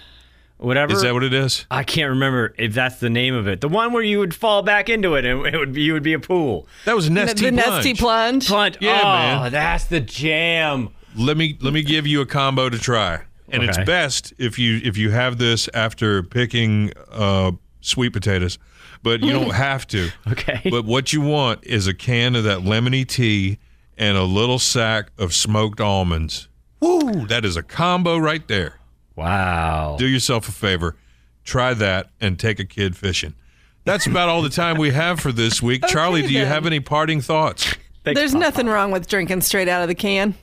whatever. 0.57 0.93
Is 0.93 1.01
that 1.01 1.13
what 1.13 1.23
it 1.23 1.33
is? 1.33 1.65
I 1.71 1.83
can't 1.83 2.09
remember 2.09 2.53
if 2.57 2.73
that's 2.73 2.99
the 2.99 3.09
name 3.09 3.33
of 3.33 3.47
it. 3.47 3.61
The 3.61 3.69
one 3.69 3.93
where 3.93 4.03
you 4.03 4.19
would 4.19 4.33
fall 4.33 4.61
back 4.61 4.89
into 4.89 5.15
it 5.15 5.25
and 5.25 5.45
it 5.45 5.57
would 5.57 5.73
be, 5.73 5.81
you 5.81 5.93
would 5.93 6.03
be 6.03 6.13
a 6.13 6.19
pool. 6.19 6.67
That 6.85 6.95
was 6.95 7.09
The, 7.09 7.15
Nestea 7.15 7.35
the 7.55 7.61
Nestea 7.61 7.97
plunge. 7.97 8.47
Plunge. 8.47 8.77
Yeah, 8.79 9.01
oh, 9.01 9.41
man. 9.43 9.51
that's 9.51 9.85
the 9.85 9.99
jam. 9.99 10.89
Let 11.15 11.35
me 11.35 11.57
let 11.61 11.73
me 11.73 11.83
give 11.83 12.07
you 12.07 12.21
a 12.21 12.25
combo 12.25 12.69
to 12.69 12.77
try. 12.79 13.21
And 13.49 13.63
it's 13.63 13.77
best 13.79 14.33
if 14.37 14.57
you 14.57 14.79
if 14.83 14.97
you 14.97 15.09
have 15.11 15.37
this 15.37 15.67
after 15.73 16.23
picking 16.23 16.93
uh, 17.11 17.51
sweet 17.81 18.13
potatoes, 18.13 18.57
but 19.03 19.21
you 19.21 19.33
don't 19.33 19.49
have 19.53 19.85
to. 19.87 20.09
Okay. 20.31 20.61
But 20.69 20.85
what 20.85 21.11
you 21.11 21.19
want 21.19 21.65
is 21.65 21.87
a 21.87 21.93
can 21.93 22.35
of 22.37 22.45
that 22.45 22.59
lemony 22.59 23.05
tea 23.05 23.59
and 23.97 24.17
a 24.17 24.23
little 24.23 24.59
sack 24.59 25.11
of 25.17 25.33
smoked 25.33 25.79
almonds. 25.81 26.47
Woo! 26.79 27.25
That 27.27 27.45
is 27.45 27.55
a 27.57 27.63
combo 27.63 28.17
right 28.17 28.47
there. 28.47 28.75
Wow. 29.15 29.95
Do 29.99 30.07
yourself 30.07 30.47
a 30.47 30.51
favor, 30.51 30.95
try 31.43 31.73
that, 31.75 32.09
and 32.19 32.39
take 32.39 32.59
a 32.59 32.65
kid 32.65 32.95
fishing. 32.95 33.35
That's 33.83 34.05
about 34.07 34.29
all 34.29 34.41
the 34.41 34.49
time 34.49 34.77
we 34.77 34.91
have 34.91 35.19
for 35.19 35.31
this 35.31 35.61
week. 35.61 35.83
Charlie, 35.87 36.21
do 36.21 36.29
you 36.31 36.39
then. 36.39 36.47
have 36.47 36.65
any 36.65 36.79
parting 36.79 37.19
thoughts? 37.21 37.75
Thanks, 38.03 38.19
There's 38.19 38.31
Papa. 38.33 38.43
nothing 38.45 38.67
wrong 38.67 38.91
with 38.91 39.07
drinking 39.07 39.41
straight 39.41 39.67
out 39.67 39.81
of 39.81 39.87
the 39.87 39.95
can. 39.95 40.35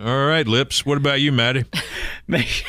All 0.00 0.26
right, 0.26 0.46
Lips. 0.46 0.84
What 0.86 0.96
about 0.98 1.20
you, 1.20 1.32
Maddie? 1.32 1.64
Make, 2.28 2.64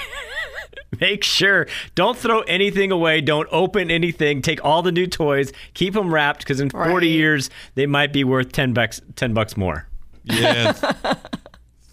make 0.99 1.23
sure 1.23 1.67
don't 1.95 2.15
throw 2.17 2.41
anything 2.41 2.91
away. 2.91 3.21
Don't 3.21 3.49
open 3.51 3.89
anything. 3.91 4.41
Take 4.41 4.63
all 4.63 4.81
the 4.83 4.91
new 4.91 5.07
toys. 5.07 5.51
Keep 5.73 5.93
them 5.95 6.13
wrapped 6.13 6.39
because 6.39 6.59
in 6.59 6.69
40 6.69 6.89
Right. 6.89 7.03
years 7.03 7.49
they 7.75 7.85
might 7.87 8.13
be 8.13 8.23
worth 8.23 8.51
10 8.51 8.73
bucks 8.73 9.01
10 9.15 9.33
bucks 9.33 9.57
more. 9.57 9.86
Yeah. 10.29 10.73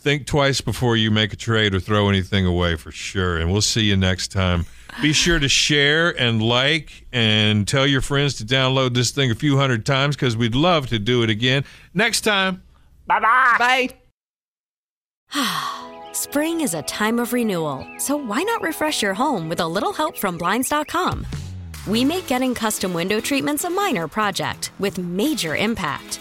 Think 0.00 0.26
twice 0.26 0.60
before 0.60 0.96
you 0.96 1.10
make 1.10 1.32
a 1.32 1.36
trade 1.36 1.74
or 1.74 1.80
throw 1.80 2.10
anything 2.10 2.44
away 2.44 2.76
for 2.76 2.92
sure. 2.92 3.38
And 3.38 3.50
we'll 3.50 3.62
see 3.62 3.84
you 3.84 3.96
next 3.96 4.28
time. 4.28 4.66
Be 5.00 5.12
sure 5.12 5.38
to 5.38 5.48
share 5.48 6.10
and 6.20 6.42
like 6.42 7.06
and 7.12 7.66
tell 7.66 7.86
your 7.86 8.02
friends 8.02 8.34
to 8.34 8.44
download 8.44 8.94
this 8.94 9.10
thing 9.10 9.30
a 9.30 9.34
few 9.34 9.56
hundred 9.56 9.86
times 9.86 10.14
because 10.14 10.36
we'd 10.36 10.54
love 10.54 10.88
to 10.88 10.98
do 10.98 11.22
it 11.22 11.30
again. 11.30 11.64
Next 11.94 12.20
time. 12.20 12.62
Bye. 13.06 13.20
Bye. 13.20 13.88
Bye. 15.32 15.64
Spring 16.12 16.60
is 16.60 16.74
a 16.74 16.82
time 16.82 17.18
of 17.18 17.32
renewal, 17.32 17.84
so 17.98 18.16
why 18.16 18.42
not 18.44 18.62
refresh 18.62 19.02
your 19.02 19.14
home 19.14 19.48
with 19.48 19.58
a 19.58 19.66
little 19.66 19.92
help 19.92 20.16
from 20.16 20.38
Blinds.com? 20.38 21.26
We 21.88 22.04
make 22.04 22.28
getting 22.28 22.54
custom 22.54 22.92
window 22.94 23.20
treatments 23.20 23.64
a 23.64 23.70
minor 23.70 24.06
project 24.06 24.70
with 24.78 24.96
major 24.96 25.56
impact. 25.56 26.20